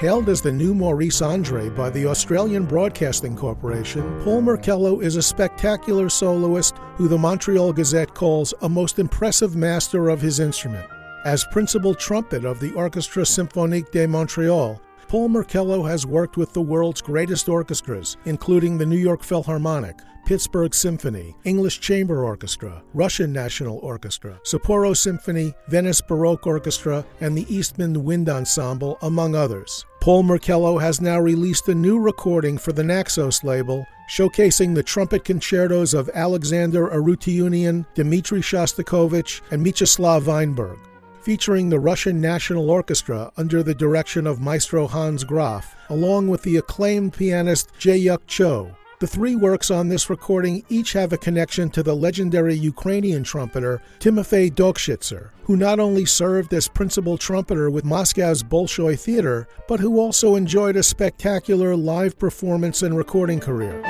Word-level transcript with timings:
Hailed 0.00 0.28
as 0.28 0.42
the 0.42 0.50
new 0.50 0.74
Maurice 0.74 1.22
Andre 1.22 1.68
by 1.68 1.88
the 1.88 2.06
Australian 2.06 2.64
Broadcasting 2.64 3.36
Corporation, 3.36 4.02
Paul 4.24 4.42
Merkelo 4.42 5.00
is 5.00 5.14
a 5.14 5.22
spectacular 5.22 6.08
soloist 6.08 6.76
who 6.96 7.06
the 7.06 7.16
Montreal 7.16 7.72
Gazette 7.72 8.12
calls 8.12 8.52
a 8.62 8.68
most 8.68 8.98
impressive 8.98 9.54
master 9.54 10.08
of 10.08 10.20
his 10.20 10.40
instrument. 10.40 10.84
As 11.24 11.44
principal 11.44 11.94
trumpet 11.94 12.44
of 12.44 12.58
the 12.58 12.72
Orchestre 12.74 13.24
Symphonique 13.24 13.92
de 13.92 14.08
Montreal, 14.08 14.82
Paul 15.08 15.28
Merkelo 15.28 15.88
has 15.88 16.06
worked 16.06 16.36
with 16.36 16.52
the 16.52 16.62
world's 16.62 17.00
greatest 17.00 17.48
orchestras, 17.48 18.16
including 18.24 18.78
the 18.78 18.86
New 18.86 18.98
York 18.98 19.22
Philharmonic, 19.22 20.00
Pittsburgh 20.24 20.74
Symphony, 20.74 21.36
English 21.44 21.80
Chamber 21.80 22.24
Orchestra, 22.24 22.82
Russian 22.94 23.32
National 23.32 23.78
Orchestra, 23.78 24.40
Sapporo 24.44 24.96
Symphony, 24.96 25.54
Venice 25.68 26.00
Baroque 26.00 26.46
Orchestra, 26.46 27.04
and 27.20 27.36
the 27.36 27.54
Eastman 27.54 28.04
Wind 28.04 28.28
Ensemble, 28.28 28.96
among 29.02 29.34
others. 29.34 29.84
Paul 30.00 30.24
Merkelo 30.24 30.80
has 30.80 31.00
now 31.00 31.18
released 31.18 31.68
a 31.68 31.74
new 31.74 31.98
recording 31.98 32.56
for 32.56 32.72
the 32.72 32.84
Naxos 32.84 33.44
label, 33.44 33.86
showcasing 34.10 34.74
the 34.74 34.82
trumpet 34.82 35.24
concertos 35.24 35.92
of 35.92 36.10
Alexander 36.14 36.88
Arutiunian, 36.88 37.86
Dmitri 37.94 38.40
Shostakovich, 38.40 39.42
and 39.50 39.64
Mieczyslaw 39.64 40.24
Weinberg 40.24 40.78
featuring 41.24 41.70
the 41.70 41.80
Russian 41.80 42.20
National 42.20 42.68
Orchestra 42.68 43.32
under 43.38 43.62
the 43.62 43.74
direction 43.74 44.26
of 44.26 44.42
Maestro 44.42 44.86
Hans 44.86 45.24
Graf, 45.24 45.74
along 45.88 46.28
with 46.28 46.42
the 46.42 46.58
acclaimed 46.58 47.14
pianist 47.14 47.70
Jae-Hyuck 47.78 48.26
Cho. 48.26 48.76
The 49.00 49.06
three 49.06 49.34
works 49.34 49.70
on 49.70 49.88
this 49.88 50.10
recording 50.10 50.64
each 50.68 50.92
have 50.92 51.14
a 51.14 51.18
connection 51.18 51.70
to 51.70 51.82
the 51.82 51.96
legendary 51.96 52.54
Ukrainian 52.54 53.24
trumpeter 53.24 53.80
Timofei 54.00 54.50
Dokshizer, 54.50 55.30
who 55.44 55.56
not 55.56 55.80
only 55.80 56.04
served 56.04 56.52
as 56.52 56.68
principal 56.68 57.16
trumpeter 57.16 57.70
with 57.70 57.86
Moscow's 57.86 58.42
Bolshoi 58.42 59.00
Theater, 59.00 59.48
but 59.66 59.80
who 59.80 59.98
also 59.98 60.34
enjoyed 60.34 60.76
a 60.76 60.82
spectacular 60.82 61.74
live 61.74 62.18
performance 62.18 62.82
and 62.82 62.96
recording 62.96 63.40
career. 63.40 63.80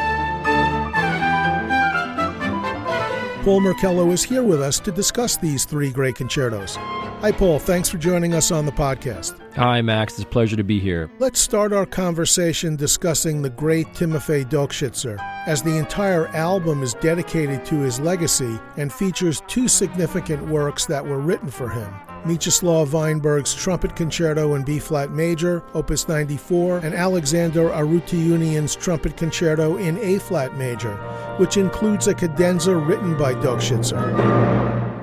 Paul 3.42 3.60
Merkelo 3.60 4.12
is 4.12 4.22
here 4.22 4.44
with 4.44 4.62
us 4.62 4.78
to 4.80 4.92
discuss 4.92 5.36
these 5.36 5.64
three 5.64 5.90
great 5.90 6.14
concertos. 6.14 6.78
Hi, 7.24 7.32
Paul. 7.32 7.58
Thanks 7.58 7.88
for 7.88 7.96
joining 7.96 8.34
us 8.34 8.50
on 8.50 8.66
the 8.66 8.72
podcast. 8.72 9.40
Hi, 9.54 9.80
Max. 9.80 10.12
It's 10.12 10.24
a 10.24 10.26
pleasure 10.26 10.56
to 10.56 10.62
be 10.62 10.78
here. 10.78 11.10
Let's 11.18 11.40
start 11.40 11.72
our 11.72 11.86
conversation 11.86 12.76
discussing 12.76 13.40
the 13.40 13.48
great 13.48 13.86
Timofei 13.94 14.44
Dokshizer, 14.44 15.18
as 15.46 15.62
the 15.62 15.74
entire 15.78 16.26
album 16.36 16.82
is 16.82 16.92
dedicated 16.92 17.64
to 17.64 17.76
his 17.80 17.98
legacy 17.98 18.60
and 18.76 18.92
features 18.92 19.42
two 19.46 19.68
significant 19.68 20.46
works 20.48 20.84
that 20.84 21.02
were 21.02 21.18
written 21.18 21.48
for 21.48 21.70
him. 21.70 21.94
Mieczyslaw 22.24 22.90
Weinberg's 22.90 23.54
Trumpet 23.54 23.94
Concerto 23.94 24.54
in 24.54 24.62
B 24.62 24.78
flat 24.78 25.10
major, 25.10 25.62
Opus 25.74 26.08
94, 26.08 26.78
and 26.78 26.94
Alexander 26.94 27.68
Arutiunian's 27.68 28.74
Trumpet 28.74 29.14
Concerto 29.16 29.76
in 29.76 29.98
A 29.98 30.18
flat 30.18 30.56
major, 30.56 30.96
which 31.36 31.58
includes 31.58 32.08
a 32.08 32.14
cadenza 32.14 32.74
written 32.74 33.14
by 33.18 33.34
Dokshizer. 33.34 34.00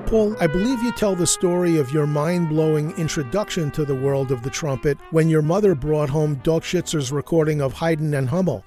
Paul, 0.06 0.36
I 0.40 0.48
believe 0.48 0.82
you 0.82 0.90
tell 0.92 1.14
the 1.14 1.26
story 1.26 1.78
of 1.78 1.92
your 1.92 2.08
mind 2.08 2.48
blowing 2.48 2.90
introduction 2.98 3.70
to 3.70 3.84
the 3.84 3.94
world 3.94 4.32
of 4.32 4.42
the 4.42 4.50
trumpet 4.50 4.98
when 5.12 5.28
your 5.28 5.42
mother 5.42 5.76
brought 5.76 6.10
home 6.10 6.36
Dokshizer's 6.42 7.12
recording 7.12 7.62
of 7.62 7.72
Haydn 7.72 8.14
and 8.14 8.28
Hummel. 8.28 8.64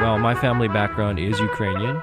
Well, 0.00 0.18
my 0.18 0.34
family 0.34 0.68
background 0.68 1.18
is 1.18 1.40
Ukrainian. 1.40 2.00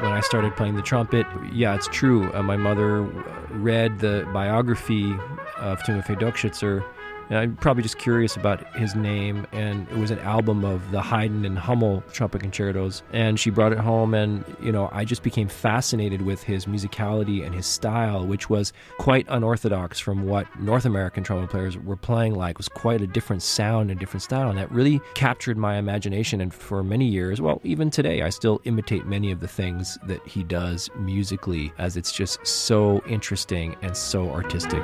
When 0.00 0.12
I 0.12 0.20
started 0.20 0.54
playing 0.56 0.76
the 0.76 0.82
trumpet, 0.82 1.26
yeah, 1.52 1.74
it's 1.74 1.88
true. 1.88 2.32
Uh, 2.32 2.42
my 2.42 2.56
mother 2.56 3.02
read 3.50 3.98
the 3.98 4.28
biography 4.32 5.12
of 5.56 5.80
Timofei 5.80 6.16
Dokshizer 6.16 6.84
I'm 7.30 7.56
probably 7.56 7.82
just 7.82 7.98
curious 7.98 8.36
about 8.36 8.74
his 8.76 8.94
name, 8.94 9.46
and 9.52 9.86
it 9.90 9.96
was 9.96 10.10
an 10.10 10.18
album 10.20 10.64
of 10.64 10.90
the 10.90 11.02
Haydn 11.02 11.44
and 11.44 11.58
Hummel 11.58 12.02
trumpet 12.12 12.40
concertos. 12.40 13.02
And 13.12 13.38
she 13.38 13.50
brought 13.50 13.72
it 13.72 13.78
home, 13.78 14.14
and 14.14 14.44
you 14.62 14.72
know, 14.72 14.88
I 14.92 15.04
just 15.04 15.22
became 15.22 15.48
fascinated 15.48 16.22
with 16.22 16.42
his 16.42 16.66
musicality 16.66 17.44
and 17.44 17.54
his 17.54 17.66
style, 17.66 18.26
which 18.26 18.48
was 18.48 18.72
quite 18.98 19.26
unorthodox 19.28 19.98
from 19.98 20.26
what 20.26 20.46
North 20.58 20.86
American 20.86 21.22
trumpet 21.22 21.50
players 21.50 21.76
were 21.76 21.96
playing 21.96 22.34
like. 22.34 22.52
It 22.52 22.58
was 22.58 22.68
quite 22.68 23.02
a 23.02 23.06
different 23.06 23.42
sound 23.42 23.90
and 23.90 24.00
different 24.00 24.22
style, 24.22 24.48
and 24.48 24.58
that 24.58 24.70
really 24.72 25.00
captured 25.14 25.58
my 25.58 25.76
imagination. 25.76 26.40
And 26.40 26.52
for 26.52 26.82
many 26.82 27.06
years, 27.06 27.40
well, 27.40 27.60
even 27.62 27.90
today, 27.90 28.22
I 28.22 28.30
still 28.30 28.60
imitate 28.64 29.06
many 29.06 29.30
of 29.30 29.40
the 29.40 29.48
things 29.48 29.98
that 30.06 30.26
he 30.26 30.44
does 30.44 30.88
musically, 30.96 31.72
as 31.78 31.96
it's 31.96 32.12
just 32.12 32.46
so 32.46 33.02
interesting 33.06 33.76
and 33.82 33.96
so 33.96 34.30
artistic. 34.30 34.82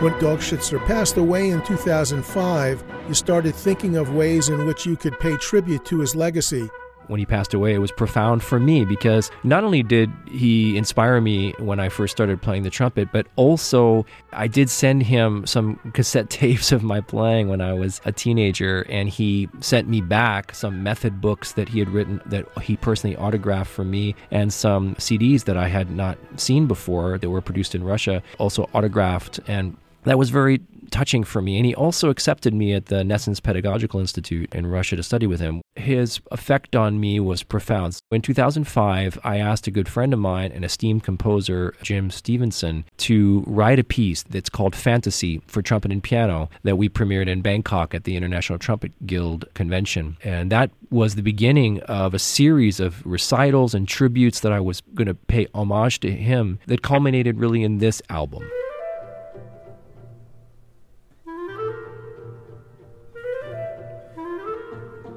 When 0.00 0.12
Dokshizer 0.14 0.86
passed 0.86 1.16
away 1.16 1.48
in 1.48 1.62
2005, 1.62 2.84
you 3.08 3.14
started 3.14 3.54
thinking 3.54 3.96
of 3.96 4.12
ways 4.12 4.50
in 4.50 4.66
which 4.66 4.84
you 4.84 4.94
could 4.94 5.18
pay 5.18 5.38
tribute 5.38 5.86
to 5.86 6.00
his 6.00 6.14
legacy. 6.14 6.68
When 7.06 7.18
he 7.18 7.24
passed 7.24 7.54
away, 7.54 7.72
it 7.72 7.78
was 7.78 7.92
profound 7.92 8.42
for 8.42 8.60
me 8.60 8.84
because 8.84 9.30
not 9.42 9.64
only 9.64 9.82
did 9.82 10.12
he 10.28 10.76
inspire 10.76 11.18
me 11.22 11.54
when 11.58 11.80
I 11.80 11.88
first 11.88 12.12
started 12.14 12.42
playing 12.42 12.64
the 12.64 12.68
trumpet, 12.68 13.08
but 13.10 13.26
also 13.36 14.04
I 14.34 14.48
did 14.48 14.68
send 14.68 15.04
him 15.04 15.46
some 15.46 15.76
cassette 15.94 16.28
tapes 16.30 16.72
of 16.72 16.82
my 16.82 17.00
playing 17.00 17.48
when 17.48 17.62
I 17.62 17.72
was 17.72 18.02
a 18.04 18.12
teenager, 18.12 18.84
and 18.90 19.08
he 19.08 19.48
sent 19.60 19.88
me 19.88 20.02
back 20.02 20.54
some 20.54 20.82
method 20.82 21.22
books 21.22 21.52
that 21.52 21.70
he 21.70 21.78
had 21.78 21.88
written 21.88 22.20
that 22.26 22.46
he 22.60 22.76
personally 22.76 23.16
autographed 23.16 23.70
for 23.70 23.84
me, 23.84 24.14
and 24.30 24.52
some 24.52 24.94
CDs 24.96 25.44
that 25.44 25.56
I 25.56 25.68
had 25.68 25.90
not 25.90 26.18
seen 26.36 26.66
before 26.66 27.16
that 27.16 27.30
were 27.30 27.40
produced 27.40 27.74
in 27.74 27.82
Russia, 27.82 28.22
also 28.38 28.68
autographed 28.74 29.40
and 29.46 29.74
that 30.06 30.18
was 30.18 30.30
very 30.30 30.60
touching 30.90 31.24
for 31.24 31.42
me. 31.42 31.56
And 31.56 31.66
he 31.66 31.74
also 31.74 32.10
accepted 32.10 32.54
me 32.54 32.72
at 32.72 32.86
the 32.86 33.04
Gnessin 33.04 33.34
Pedagogical 33.42 34.00
Institute 34.00 34.54
in 34.54 34.66
Russia 34.66 34.96
to 34.96 35.02
study 35.02 35.26
with 35.26 35.40
him. 35.40 35.60
His 35.74 36.20
effect 36.30 36.74
on 36.74 36.98
me 36.98 37.20
was 37.20 37.42
profound. 37.42 37.98
In 38.10 38.22
2005, 38.22 39.18
I 39.24 39.38
asked 39.38 39.66
a 39.66 39.70
good 39.70 39.88
friend 39.88 40.12
of 40.12 40.18
mine, 40.18 40.52
an 40.52 40.64
esteemed 40.64 41.04
composer, 41.04 41.74
Jim 41.82 42.10
Stephenson, 42.10 42.84
to 42.98 43.44
write 43.46 43.78
a 43.78 43.84
piece 43.84 44.22
that's 44.22 44.48
called 44.48 44.74
Fantasy 44.74 45.42
for 45.46 45.60
Trumpet 45.60 45.92
and 45.92 46.02
Piano 46.02 46.48
that 46.62 46.76
we 46.76 46.88
premiered 46.88 47.28
in 47.28 47.42
Bangkok 47.42 47.94
at 47.94 48.04
the 48.04 48.16
International 48.16 48.58
Trumpet 48.58 48.92
Guild 49.06 49.44
Convention. 49.54 50.16
And 50.24 50.50
that 50.52 50.70
was 50.90 51.16
the 51.16 51.22
beginning 51.22 51.80
of 51.82 52.14
a 52.14 52.18
series 52.18 52.80
of 52.80 53.04
recitals 53.04 53.74
and 53.74 53.88
tributes 53.88 54.40
that 54.40 54.52
I 54.52 54.60
was 54.60 54.82
going 54.94 55.08
to 55.08 55.14
pay 55.14 55.48
homage 55.52 56.00
to 56.00 56.12
him 56.12 56.58
that 56.66 56.82
culminated 56.82 57.38
really 57.38 57.62
in 57.62 57.78
this 57.78 58.00
album. 58.08 58.48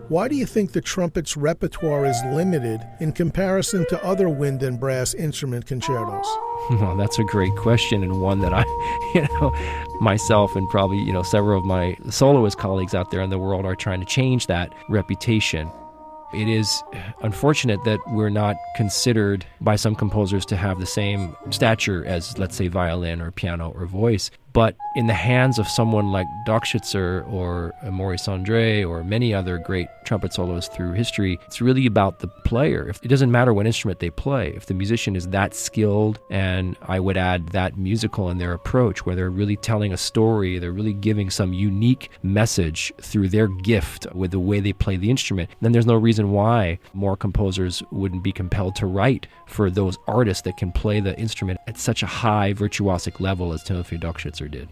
Why 0.09 0.27
do 0.27 0.35
you 0.35 0.47
think 0.47 0.71
the 0.71 0.81
trumpet's 0.81 1.37
repertoire 1.37 2.03
is 2.03 2.19
limited 2.31 2.81
in 2.99 3.11
comparison 3.11 3.85
to 3.89 4.03
other 4.03 4.27
wind 4.27 4.63
and 4.63 4.79
brass 4.79 5.13
instrument 5.13 5.67
concertos? 5.67 6.25
Well, 6.71 6.97
that's 6.97 7.17
a 7.17 7.23
great 7.23 7.55
question 7.55 8.03
and 8.03 8.21
one 8.21 8.41
that 8.41 8.53
I, 8.53 8.63
you 9.15 9.21
know, 9.21 9.51
myself 10.01 10.55
and 10.55 10.69
probably, 10.69 10.97
you 10.97 11.13
know, 11.13 11.23
several 11.23 11.57
of 11.57 11.65
my 11.65 11.95
soloist 12.09 12.57
colleagues 12.57 12.93
out 12.93 13.11
there 13.11 13.21
in 13.21 13.29
the 13.29 13.39
world 13.39 13.65
are 13.65 13.75
trying 13.75 14.01
to 14.01 14.05
change 14.05 14.47
that 14.47 14.73
reputation. 14.89 15.71
It 16.33 16.47
is 16.47 16.83
unfortunate 17.21 17.83
that 17.85 17.99
we're 18.07 18.29
not 18.29 18.55
considered 18.75 19.45
by 19.61 19.77
some 19.77 19.95
composers 19.95 20.45
to 20.47 20.57
have 20.57 20.79
the 20.79 20.85
same 20.85 21.35
stature 21.49 22.05
as, 22.05 22.37
let's 22.37 22.55
say, 22.55 22.67
violin 22.67 23.21
or 23.21 23.31
piano 23.31 23.71
or 23.75 23.85
voice. 23.85 24.29
But 24.53 24.75
in 24.95 25.07
the 25.07 25.13
hands 25.13 25.59
of 25.59 25.67
someone 25.67 26.11
like 26.11 26.27
Dokshizer 26.47 27.31
or 27.31 27.73
Maurice 27.91 28.27
Andre 28.27 28.83
or 28.83 29.03
many 29.03 29.33
other 29.33 29.57
great 29.57 29.87
trumpet 30.05 30.33
soloists 30.33 30.75
through 30.75 30.93
history, 30.93 31.39
it's 31.45 31.61
really 31.61 31.85
about 31.85 32.19
the 32.19 32.27
player. 32.27 32.89
If, 32.89 33.03
it 33.05 33.09
doesn't 33.09 33.31
matter 33.31 33.53
what 33.53 33.67
instrument 33.67 33.99
they 33.99 34.09
play. 34.09 34.49
If 34.55 34.65
the 34.65 34.73
musician 34.73 35.15
is 35.15 35.27
that 35.27 35.53
skilled, 35.53 36.19
and 36.31 36.75
I 36.81 36.99
would 36.99 37.17
add 37.17 37.49
that 37.49 37.77
musical 37.77 38.29
in 38.29 38.39
their 38.39 38.53
approach, 38.53 39.05
where 39.05 39.15
they're 39.15 39.29
really 39.29 39.55
telling 39.55 39.93
a 39.93 39.97
story, 39.97 40.57
they're 40.57 40.71
really 40.71 40.93
giving 40.93 41.29
some 41.29 41.53
unique 41.53 42.09
message 42.23 42.91
through 42.99 43.29
their 43.29 43.47
gift 43.47 44.07
with 44.13 44.31
the 44.31 44.39
way 44.39 44.59
they 44.59 44.73
play 44.73 44.95
the 44.95 45.11
instrument, 45.11 45.49
then 45.61 45.71
there's 45.71 45.85
no 45.85 45.95
reason 45.95 46.31
why 46.31 46.79
more 46.93 47.15
composers 47.15 47.83
wouldn't 47.91 48.23
be 48.23 48.31
compelled 48.31 48.75
to 48.77 48.85
write 48.85 49.27
for 49.45 49.69
those 49.69 49.97
artists 50.07 50.43
that 50.43 50.57
can 50.57 50.71
play 50.71 50.99
the 50.99 51.17
instrument 51.19 51.59
at 51.67 51.77
such 51.77 52.03
a 52.03 52.07
high 52.07 52.53
virtuosic 52.53 53.19
level 53.19 53.53
as 53.53 53.63
Timofei 53.63 53.99
Did. 54.47 54.69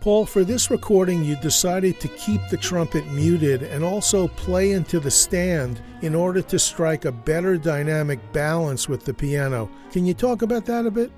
Paul, 0.00 0.26
for 0.26 0.44
this 0.44 0.70
recording, 0.70 1.24
you 1.24 1.34
decided 1.36 1.98
to 2.00 2.08
keep 2.08 2.40
the 2.50 2.58
trumpet 2.58 3.06
muted 3.06 3.62
and 3.62 3.82
also 3.82 4.28
play 4.28 4.72
into 4.72 5.00
the 5.00 5.10
stand 5.10 5.80
in 6.02 6.14
order 6.14 6.42
to 6.42 6.58
strike 6.58 7.06
a 7.06 7.12
better 7.12 7.56
dynamic 7.56 8.20
balance 8.32 8.86
with 8.86 9.06
the 9.06 9.14
piano. 9.14 9.70
Can 9.92 10.04
you 10.04 10.12
talk 10.12 10.42
about 10.42 10.66
that 10.66 10.84
a 10.84 10.90
bit? 10.90 11.10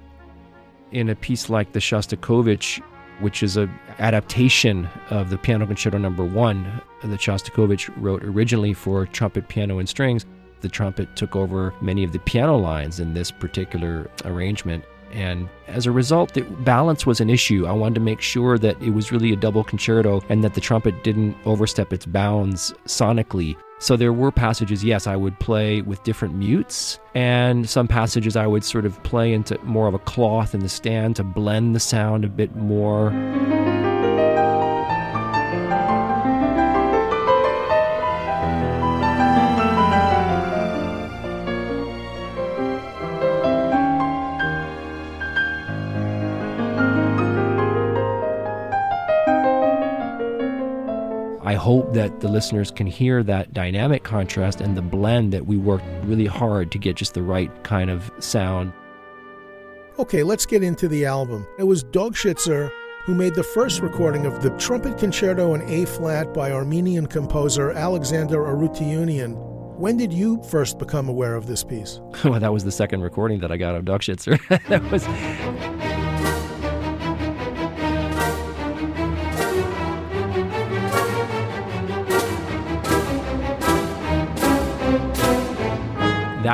In 0.93 1.09
a 1.09 1.17
piece 1.17 1.51
like 1.51 1.73
the 1.73 1.81
Shostakovich, 1.81 2.81
which 3.19 3.43
is 3.43 3.57
an 3.57 3.77
adaptation 3.99 4.89
of 5.11 5.31
the 5.31 5.39
Piano 5.39 5.67
Concerto 5.67 5.99
Number 5.99 6.25
One 6.25 6.81
that 7.03 7.19
Shostakovich 7.19 7.91
wrote 7.97 8.23
originally 8.23 8.73
for 8.73 9.05
trumpet, 9.07 9.49
piano, 9.49 9.81
and 9.81 9.89
strings, 9.89 10.27
the 10.61 10.69
trumpet 10.69 11.17
took 11.17 11.35
over 11.35 11.75
many 11.81 12.05
of 12.05 12.13
the 12.13 12.21
piano 12.21 12.57
lines 12.57 13.01
in 13.01 13.15
this 13.15 13.33
particular 13.33 14.09
arrangement. 14.25 14.85
And 15.13 15.49
as 15.67 15.87
a 15.87 15.91
result, 15.91 16.35
the 16.35 16.43
balance 16.43 17.07
was 17.07 17.21
an 17.21 17.31
issue. 17.31 17.67
I 17.67 17.73
wanted 17.73 17.95
to 17.97 18.01
make 18.01 18.21
sure 18.21 18.59
that 18.59 18.81
it 18.83 18.91
was 18.91 19.13
really 19.13 19.33
a 19.33 19.37
double 19.37 19.65
concerto 19.65 20.23
and 20.29 20.45
that 20.45 20.55
the 20.55 20.61
trumpet 20.61 21.03
didn't 21.05 21.37
overstep 21.45 21.93
its 21.93 22.07
bounds 22.07 22.73
sonically. 22.87 23.57
So 23.79 23.97
there 23.97 24.13
were 24.13 24.33
passages, 24.33 24.83
yes, 24.83 25.07
I 25.07 25.17
would 25.17 25.39
play 25.39 25.83
with 25.83 26.03
different 26.03 26.35
mutes, 26.35 26.99
and 27.15 27.69
some 27.69 27.87
passages 27.87 28.35
I 28.35 28.47
would 28.47 28.65
sort 28.65 28.87
of 28.87 29.03
play 29.03 29.35
into 29.35 29.59
more 29.65 29.87
of 29.87 29.93
a 29.93 29.99
cloth 29.99 30.55
in 30.55 30.61
the 30.61 30.69
stand 30.69 31.17
to 31.17 31.25
blend 31.25 31.75
the 31.75 31.81
sound 31.81 32.25
a 32.25 32.29
bit 32.29 32.57
more. 32.57 33.11
I 51.47 51.55
hope 51.55 51.93
that 51.93 52.19
the 52.19 52.27
listeners 52.27 52.73
can 52.73 52.89
hear 52.89 53.23
that 53.23 53.55
dynamic 53.55 54.03
contrast 54.03 54.61
and 54.61 54.77
the 54.77 54.83
blend 54.83 55.33
that 55.33 55.47
we 55.47 55.57
worked 55.57 55.87
really 56.03 56.27
hard 56.27 56.73
to 56.73 56.79
get 56.79 56.97
just 56.97 57.15
the 57.15 57.23
right 57.23 57.53
kind 57.63 57.89
of 57.89 58.11
sound. 58.19 58.73
Okay, 59.97 60.25
let's 60.25 60.45
get 60.45 60.65
into 60.65 60.89
the 60.89 61.07
album. 61.07 61.47
It 61.57 61.63
was 61.63 61.85
Dokshizer 61.85 62.73
who 63.05 63.15
made 63.15 63.37
the 63.37 63.45
first 63.45 63.81
recording 63.81 64.27
of 64.27 64.43
the 64.43 64.51
trumpet 64.59 64.99
concerto 64.99 65.55
in 65.55 65.63
A 65.71 65.85
flat 65.85 66.35
by 66.35 66.51
Armenian 66.51 67.07
composer 67.07 67.71
Alexander 67.71 68.39
Arutiunian. 68.39 69.37
When 69.77 69.97
did 69.97 70.13
you 70.13 70.43
first 70.51 70.81
become 70.81 71.09
aware 71.09 71.37
of 71.37 71.47
this 71.47 71.63
piece? 71.63 72.01
well, 72.25 72.41
that 72.41 72.53
was 72.53 72.65
the 72.65 72.73
second 72.73 73.03
recording 73.03 73.39
that 73.39 73.53
I 73.53 73.57
got 73.57 73.77
of 73.77 73.85
Dokshizer. 73.85 74.37
that 74.69 74.83
was 74.91 75.05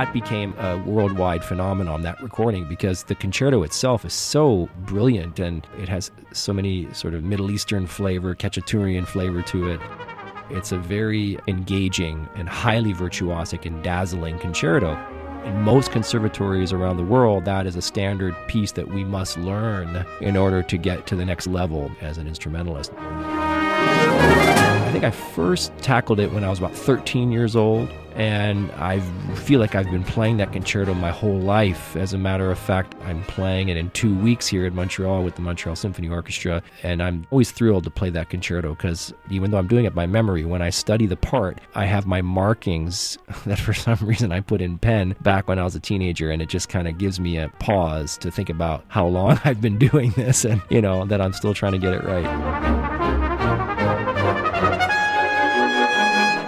that 0.02 0.12
became 0.12 0.52
a 0.58 0.78
worldwide 0.78 1.44
phenomenon, 1.44 2.02
that 2.02 2.20
recording, 2.20 2.64
because 2.69 3.04
the 3.04 3.14
concerto 3.14 3.62
itself 3.62 4.04
is 4.04 4.12
so 4.12 4.69
brilliant 4.78 5.38
and 5.38 5.64
it 5.78 5.88
has 5.88 6.10
so 6.32 6.52
many 6.52 6.93
sort 6.93 7.14
of 7.14 7.22
Middle 7.22 7.52
Eastern 7.52 7.87
flavor, 7.87 8.34
Khachaturian 8.34 9.06
flavor 9.06 9.43
to 9.43 9.70
it. 9.70 9.81
It's 10.50 10.72
a 10.72 10.76
very 10.76 11.38
engaging 11.46 12.28
and 12.34 12.49
highly 12.49 12.93
virtuosic 12.93 13.64
and 13.64 13.81
dazzling 13.84 14.40
concerto. 14.40 14.99
In 15.44 15.62
most 15.62 15.93
conservatories 15.93 16.72
around 16.72 16.96
the 16.96 17.05
world, 17.05 17.44
that 17.44 17.64
is 17.69 17.76
a 17.76 17.82
standard 17.82 18.34
piece 18.48 18.72
that 18.72 18.88
we 18.88 19.05
must 19.05 19.38
learn 19.38 20.05
in 20.20 20.37
order 20.37 20.64
to 20.64 20.76
get 20.76 21.06
to 21.06 21.14
the 21.14 21.25
next 21.25 21.46
level 21.46 21.93
as 22.00 22.19
an 22.19 22.26
instrumentalist. 22.26 22.93
I 22.98 24.90
think 24.90 25.05
I 25.05 25.12
first 25.12 25.72
tackled 25.78 26.19
it 26.19 26.32
when 26.32 26.43
I 26.43 26.50
was 26.50 26.58
about 26.58 26.75
13 26.75 27.31
years 27.31 27.55
old 27.55 27.88
and 28.14 28.70
I 28.72 29.00
feel 29.34 29.60
like 29.60 29.74
I've 29.74 29.90
been 29.90 30.04
playing 30.04 30.36
that 30.38 30.52
concerto 30.52 30.94
my 30.94 31.10
whole 31.10 31.38
life. 31.38 31.96
As 31.96 32.12
a 32.12 32.18
matter 32.18 32.50
of 32.50 32.58
fact, 32.58 32.94
I'm 33.04 33.22
playing 33.24 33.68
it 33.68 33.76
in 33.76 33.90
two 33.90 34.16
weeks 34.18 34.46
here 34.46 34.66
in 34.66 34.74
Montreal 34.74 35.22
with 35.22 35.34
the 35.36 35.42
Montreal 35.42 35.76
Symphony 35.76 36.08
Orchestra, 36.08 36.62
and 36.82 37.02
I'm 37.02 37.26
always 37.30 37.50
thrilled 37.50 37.84
to 37.84 37.90
play 37.90 38.10
that 38.10 38.30
concerto 38.30 38.74
because 38.74 39.12
even 39.30 39.50
though 39.50 39.58
I'm 39.58 39.68
doing 39.68 39.84
it 39.84 39.94
by 39.94 40.06
memory, 40.06 40.44
when 40.44 40.62
I 40.62 40.70
study 40.70 41.06
the 41.06 41.16
part, 41.16 41.60
I 41.74 41.86
have 41.86 42.06
my 42.06 42.22
markings 42.22 43.18
that 43.46 43.58
for 43.58 43.74
some 43.74 43.98
reason 44.02 44.32
I 44.32 44.40
put 44.40 44.60
in 44.60 44.78
pen 44.78 45.16
back 45.20 45.48
when 45.48 45.58
I 45.58 45.64
was 45.64 45.74
a 45.74 45.80
teenager, 45.80 46.30
and 46.30 46.42
it 46.42 46.48
just 46.48 46.68
kind 46.68 46.88
of 46.88 46.98
gives 46.98 47.18
me 47.20 47.38
a 47.38 47.48
pause 47.58 48.16
to 48.18 48.30
think 48.30 48.50
about 48.50 48.84
how 48.88 49.06
long 49.06 49.40
I've 49.44 49.60
been 49.60 49.78
doing 49.78 50.10
this 50.12 50.44
and, 50.44 50.62
you 50.70 50.80
know, 50.80 51.04
that 51.06 51.20
I'm 51.20 51.32
still 51.32 51.54
trying 51.54 51.72
to 51.72 51.78
get 51.78 51.94
it 51.94 52.04
right. 52.04 53.01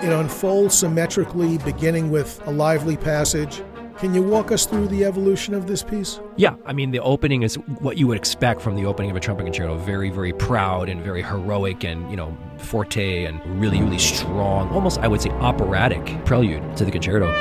It 0.05 0.13
unfolds 0.13 0.75
symmetrically, 0.75 1.57
beginning 1.57 2.11
with 2.11 2.39
a 2.47 2.51
lively 2.51 2.95
passage. 2.95 3.63
Can 3.97 4.13
you 4.13 4.23
walk 4.23 4.53
us 4.53 4.67
through 4.67 4.89
the 4.89 5.03
evolution 5.03 5.55
of 5.55 5.67
this 5.67 5.83
piece? 5.83 6.21
Yeah, 6.37 6.57
I 6.67 6.75
mean, 6.75 6.91
the 6.91 7.01
opening 7.01 7.43
is 7.43 7.55
what 7.79 7.97
you 7.97 8.07
would 8.09 8.19
expect 8.19 8.61
from 8.61 8.77
the 8.77 8.85
opening 8.85 9.11
of 9.11 9.17
a 9.17 9.21
trumpet 9.21 9.45
concerto 9.45 9.79
very, 9.79 10.11
very 10.11 10.35
proud 10.35 10.91
and 10.91 11.01
very 11.01 11.23
heroic 11.23 11.85
and, 11.85 12.11
you 12.11 12.19
know, 12.19 12.37
forte 12.59 13.25
and 13.25 13.41
really, 13.59 13.81
really 13.81 13.97
strong, 13.97 14.69
almost, 14.75 14.99
I 14.99 15.09
would 15.09 15.23
say, 15.23 15.31
operatic 15.31 16.23
prelude 16.27 16.77
to 16.77 16.85
the 16.85 16.91
concerto. 16.91 17.33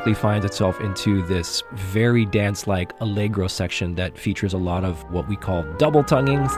Quickly 0.00 0.14
finds 0.14 0.46
itself 0.46 0.80
into 0.80 1.20
this 1.26 1.62
very 1.74 2.24
dance 2.24 2.66
like 2.66 2.94
allegro 3.00 3.46
section 3.46 3.94
that 3.96 4.16
features 4.16 4.54
a 4.54 4.56
lot 4.56 4.82
of 4.82 4.98
what 5.12 5.28
we 5.28 5.36
call 5.36 5.62
double 5.76 6.02
tonguings. 6.02 6.50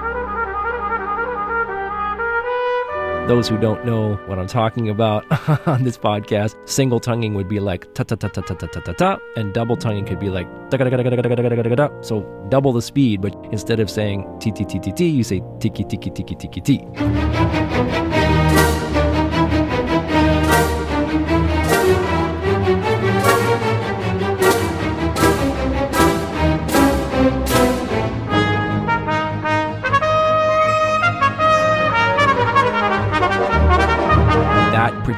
Those 3.27 3.49
who 3.49 3.59
don't 3.59 3.85
know 3.85 4.15
what 4.27 4.39
I'm 4.39 4.47
talking 4.47 4.89
about 4.89 5.25
on 5.67 5.83
this 5.83 5.99
podcast, 5.99 6.55
single 6.69 7.01
tonguing 7.01 7.35
would 7.35 7.49
be 7.49 7.59
like 7.59 7.93
ta 7.95 8.05
ta 8.05 8.15
ta 8.15 8.29
ta 8.29 8.43
ta 8.43 8.55
ta 8.55 8.67
ta 8.69 8.81
ta 8.81 8.93
ta, 8.93 9.19
and 9.37 9.53
double 9.53 9.77
tonguing 9.77 10.05
could 10.05 10.21
be 10.21 10.31
like 10.31 10.47
da 10.71 10.77
da 10.77 10.85
da 10.85 10.97
da 10.97 11.03
da 11.03 11.23
da 11.23 11.35
da 11.35 11.49
da 11.49 11.63
da 11.63 11.75
da. 11.75 12.01
So 12.01 12.23
double 12.49 12.73
the 12.73 12.83
speed, 12.83 13.23
but 13.23 13.35
instead 13.51 13.81
of 13.81 13.91
saying 13.91 14.25
t 14.39 14.53
t 14.53 14.65
t 14.65 14.79
t 14.79 14.93
t, 14.93 15.09
you 15.09 15.25
say 15.25 15.43
tiki 15.59 15.83
tiki 15.83 16.11
tiki 16.11 16.37
tiki 16.37 16.61
t. 16.61 18.12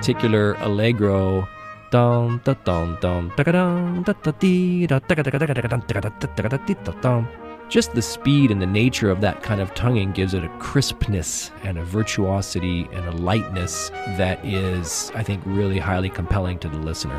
particular 0.05 0.53
allegro 0.57 1.49
just 7.71 7.95
the 7.95 8.03
speed 8.03 8.51
and 8.51 8.61
the 8.61 8.67
nature 8.67 9.09
of 9.09 9.23
that 9.23 9.43
kind 9.43 9.63
of 9.63 9.75
tonguing 9.75 10.13
gives 10.13 10.35
it 10.35 10.45
a 10.45 10.49
crispness 10.59 11.51
and 11.63 11.79
a 11.79 11.85
virtuosity 11.85 12.87
and 12.93 13.07
a 13.07 13.13
lightness 13.13 13.89
that 14.19 14.45
is, 14.45 15.11
I 15.15 15.23
think, 15.23 15.43
really 15.47 15.79
highly 15.79 16.11
compelling 16.11 16.59
to 16.59 16.69
the 16.69 16.77
listener. 16.77 17.19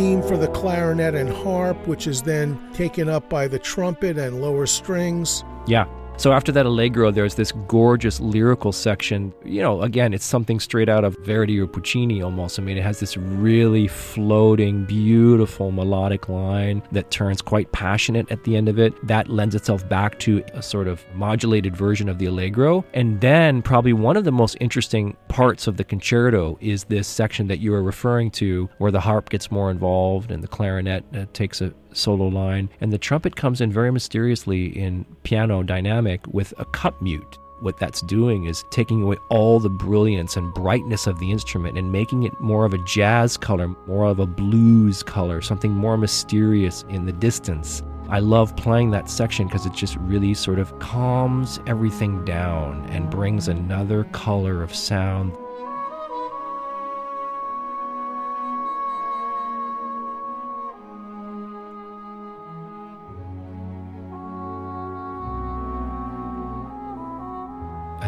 Theme 0.00 0.22
for 0.22 0.38
the 0.38 0.48
clarinet 0.48 1.14
and 1.14 1.28
harp, 1.28 1.76
which 1.86 2.06
is 2.06 2.22
then 2.22 2.58
taken 2.72 3.06
up 3.06 3.28
by 3.28 3.46
the 3.46 3.58
trumpet 3.58 4.16
and 4.16 4.40
lower 4.40 4.64
strings. 4.64 5.44
Yeah. 5.66 5.84
So 6.16 6.32
after 6.32 6.50
that 6.52 6.64
allegro, 6.64 7.10
there's 7.10 7.34
this 7.34 7.49
gorgeous 7.70 8.18
lyrical 8.18 8.72
section. 8.72 9.32
You 9.44 9.62
know, 9.62 9.82
again, 9.82 10.12
it's 10.12 10.24
something 10.24 10.58
straight 10.58 10.88
out 10.88 11.04
of 11.04 11.16
Verdi 11.20 11.60
or 11.60 11.68
Puccini 11.68 12.20
almost. 12.20 12.58
I 12.58 12.64
mean, 12.64 12.76
it 12.76 12.82
has 12.82 12.98
this 12.98 13.16
really 13.16 13.86
floating, 13.86 14.84
beautiful 14.86 15.70
melodic 15.70 16.28
line 16.28 16.82
that 16.90 17.12
turns 17.12 17.40
quite 17.40 17.70
passionate 17.70 18.28
at 18.28 18.42
the 18.42 18.56
end 18.56 18.68
of 18.68 18.80
it. 18.80 18.92
That 19.06 19.28
lends 19.28 19.54
itself 19.54 19.88
back 19.88 20.18
to 20.18 20.42
a 20.52 20.60
sort 20.60 20.88
of 20.88 21.04
modulated 21.14 21.76
version 21.76 22.08
of 22.08 22.18
the 22.18 22.26
allegro. 22.26 22.84
And 22.92 23.20
then, 23.20 23.62
probably 23.62 23.92
one 23.92 24.16
of 24.16 24.24
the 24.24 24.32
most 24.32 24.56
interesting 24.58 25.16
parts 25.28 25.68
of 25.68 25.76
the 25.76 25.84
concerto 25.84 26.58
is 26.60 26.82
this 26.84 27.06
section 27.06 27.46
that 27.46 27.60
you 27.60 27.72
are 27.72 27.84
referring 27.84 28.32
to, 28.32 28.68
where 28.78 28.90
the 28.90 28.98
harp 28.98 29.30
gets 29.30 29.52
more 29.52 29.70
involved 29.70 30.32
and 30.32 30.42
the 30.42 30.48
clarinet 30.48 31.04
uh, 31.14 31.26
takes 31.32 31.60
a 31.60 31.72
solo 31.92 32.26
line, 32.26 32.68
and 32.80 32.92
the 32.92 32.98
trumpet 32.98 33.36
comes 33.36 33.60
in 33.60 33.70
very 33.70 33.92
mysteriously 33.92 34.76
in 34.76 35.04
piano 35.22 35.62
dynamic 35.62 36.26
with 36.26 36.52
a 36.58 36.64
cut 36.64 37.00
mute. 37.00 37.38
What 37.60 37.76
that's 37.76 38.00
doing 38.00 38.44
is 38.44 38.64
taking 38.70 39.02
away 39.02 39.18
all 39.28 39.60
the 39.60 39.68
brilliance 39.68 40.38
and 40.38 40.54
brightness 40.54 41.06
of 41.06 41.18
the 41.18 41.30
instrument 41.30 41.76
and 41.76 41.92
making 41.92 42.22
it 42.22 42.40
more 42.40 42.64
of 42.64 42.72
a 42.72 42.78
jazz 42.78 43.36
color, 43.36 43.68
more 43.86 44.06
of 44.06 44.18
a 44.18 44.24
blues 44.26 45.02
color, 45.02 45.42
something 45.42 45.70
more 45.70 45.98
mysterious 45.98 46.86
in 46.88 47.04
the 47.04 47.12
distance. 47.12 47.82
I 48.08 48.20
love 48.20 48.56
playing 48.56 48.92
that 48.92 49.10
section 49.10 49.46
because 49.46 49.66
it 49.66 49.74
just 49.74 49.96
really 49.96 50.32
sort 50.32 50.58
of 50.58 50.76
calms 50.78 51.60
everything 51.66 52.24
down 52.24 52.86
and 52.86 53.10
brings 53.10 53.48
another 53.48 54.04
color 54.04 54.62
of 54.62 54.74
sound 54.74 55.36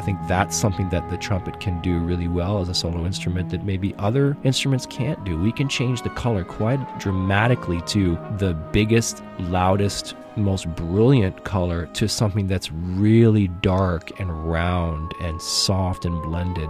think 0.04 0.18
that's 0.28 0.56
something 0.56 0.88
that 0.90 1.08
the 1.10 1.16
trumpet 1.16 1.60
can 1.60 1.80
do 1.82 1.98
really 1.98 2.28
well 2.28 2.60
as 2.60 2.68
a 2.68 2.74
solo 2.74 3.04
instrument 3.04 3.50
that 3.50 3.64
maybe 3.64 3.94
other 3.98 4.36
instruments 4.44 4.86
can't 4.86 5.22
do. 5.24 5.38
We 5.38 5.52
can 5.52 5.68
change 5.68 6.02
the 6.02 6.10
color 6.10 6.44
quite 6.44 6.80
dramatically 6.98 7.80
to 7.88 8.18
the 8.38 8.54
biggest, 8.72 9.22
loudest, 9.38 10.14
most 10.36 10.66
brilliant 10.74 11.44
color 11.44 11.86
to 11.86 12.08
something 12.08 12.46
that's 12.46 12.72
really 12.72 13.48
dark 13.48 14.18
and 14.20 14.50
round 14.50 15.12
and 15.20 15.40
soft 15.40 16.04
and 16.04 16.22
blended. 16.22 16.68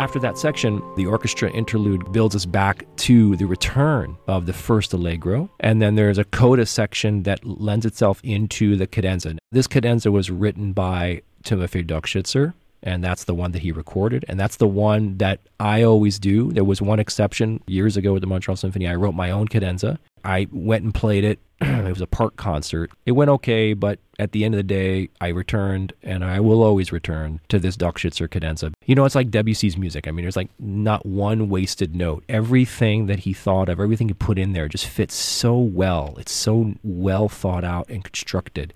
After 0.00 0.18
that 0.20 0.38
section, 0.38 0.82
the 0.96 1.04
orchestra 1.04 1.50
interlude 1.50 2.10
builds 2.10 2.34
us 2.34 2.46
back 2.46 2.86
to 2.96 3.36
the 3.36 3.44
return 3.44 4.16
of 4.26 4.46
the 4.46 4.54
first 4.54 4.94
allegro. 4.94 5.50
And 5.60 5.82
then 5.82 5.94
there's 5.94 6.16
a 6.16 6.24
coda 6.24 6.64
section 6.64 7.24
that 7.24 7.44
lends 7.44 7.84
itself 7.84 8.18
into 8.24 8.76
the 8.76 8.86
cadenza. 8.86 9.36
This 9.52 9.66
cadenza 9.66 10.10
was 10.10 10.30
written 10.30 10.72
by 10.72 11.20
Timofei 11.44 11.86
Dokshizer, 11.86 12.54
and 12.82 13.04
that's 13.04 13.24
the 13.24 13.34
one 13.34 13.52
that 13.52 13.60
he 13.60 13.72
recorded. 13.72 14.24
And 14.26 14.40
that's 14.40 14.56
the 14.56 14.66
one 14.66 15.18
that 15.18 15.40
I 15.60 15.82
always 15.82 16.18
do. 16.18 16.50
There 16.50 16.64
was 16.64 16.80
one 16.80 16.98
exception 16.98 17.62
years 17.66 17.98
ago 17.98 18.14
with 18.14 18.22
the 18.22 18.26
Montreal 18.26 18.56
Symphony. 18.56 18.88
I 18.88 18.94
wrote 18.94 19.14
my 19.14 19.30
own 19.30 19.48
cadenza. 19.48 19.98
I 20.24 20.48
went 20.52 20.84
and 20.84 20.94
played 20.94 21.24
it. 21.24 21.38
it 21.60 21.90
was 21.90 22.00
a 22.00 22.06
park 22.06 22.36
concert. 22.36 22.90
It 23.04 23.12
went 23.12 23.30
okay, 23.30 23.74
but 23.74 23.98
at 24.18 24.32
the 24.32 24.44
end 24.44 24.54
of 24.54 24.58
the 24.58 24.62
day, 24.62 25.10
I 25.20 25.28
returned, 25.28 25.92
and 26.02 26.24
I 26.24 26.40
will 26.40 26.62
always 26.62 26.92
return 26.92 27.40
to 27.48 27.58
this 27.58 27.76
Dokshizer 27.76 28.30
cadenza. 28.30 28.72
You 28.86 28.94
know, 28.94 29.04
it's 29.04 29.14
like 29.14 29.30
Debussy's 29.30 29.76
music. 29.76 30.08
I 30.08 30.10
mean, 30.10 30.24
there's 30.24 30.36
like 30.36 30.50
not 30.58 31.04
one 31.04 31.48
wasted 31.48 31.94
note. 31.94 32.24
Everything 32.28 33.06
that 33.06 33.20
he 33.20 33.32
thought 33.32 33.68
of, 33.68 33.78
everything 33.80 34.08
he 34.08 34.14
put 34.14 34.38
in 34.38 34.52
there 34.52 34.68
just 34.68 34.86
fits 34.86 35.14
so 35.14 35.56
well. 35.58 36.14
It's 36.18 36.32
so 36.32 36.74
well 36.82 37.28
thought 37.28 37.64
out 37.64 37.88
and 37.88 38.02
constructed. 38.02 38.72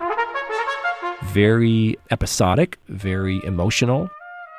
Very 1.24 1.96
episodic, 2.10 2.78
very 2.88 3.40
emotional, 3.44 4.10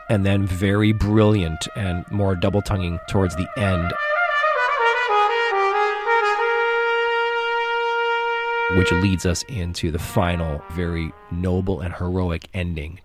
and 0.09 0.25
then 0.25 0.45
very 0.47 0.93
brilliant 0.93 1.67
and 1.75 2.09
more 2.11 2.35
double 2.35 2.61
tonguing 2.61 2.99
towards 3.07 3.35
the 3.35 3.47
end. 3.57 3.93
Which 8.71 8.91
leads 8.91 9.25
us 9.25 9.43
into 9.43 9.91
the 9.91 9.99
final, 9.99 10.61
very 10.71 11.11
noble 11.31 11.81
and 11.81 11.93
heroic 11.93 12.47
ending. 12.53 12.99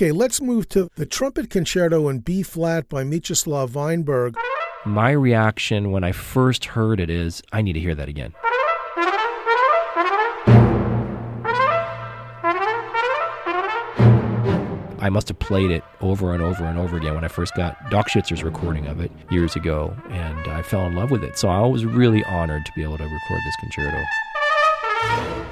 Okay, 0.00 0.12
let's 0.12 0.40
move 0.40 0.66
to 0.70 0.88
the 0.94 1.04
Trumpet 1.04 1.50
Concerto 1.50 2.08
in 2.08 2.20
B 2.20 2.42
flat 2.42 2.88
by 2.88 3.04
Mieczyslaw 3.04 3.70
Weinberg. 3.70 4.34
My 4.86 5.10
reaction 5.10 5.90
when 5.90 6.04
I 6.04 6.12
first 6.12 6.64
heard 6.64 7.00
it 7.00 7.10
is, 7.10 7.42
I 7.52 7.60
need 7.60 7.74
to 7.74 7.80
hear 7.80 7.94
that 7.94 8.08
again. 8.08 8.32
I 15.02 15.10
must 15.10 15.28
have 15.28 15.38
played 15.38 15.70
it 15.70 15.84
over 16.00 16.32
and 16.32 16.42
over 16.42 16.64
and 16.64 16.78
over 16.78 16.96
again 16.96 17.14
when 17.14 17.24
I 17.24 17.28
first 17.28 17.54
got 17.54 17.76
Dokshizer's 17.90 18.42
recording 18.42 18.86
of 18.86 19.00
it 19.00 19.12
years 19.30 19.54
ago, 19.54 19.94
and 20.08 20.38
I 20.50 20.62
fell 20.62 20.86
in 20.86 20.94
love 20.94 21.10
with 21.10 21.22
it. 21.22 21.36
So 21.36 21.50
I 21.50 21.60
was 21.66 21.84
really 21.84 22.24
honored 22.24 22.64
to 22.64 22.72
be 22.74 22.82
able 22.82 22.96
to 22.96 23.04
record 23.04 23.40
this 23.44 23.56
concerto. 23.60 24.02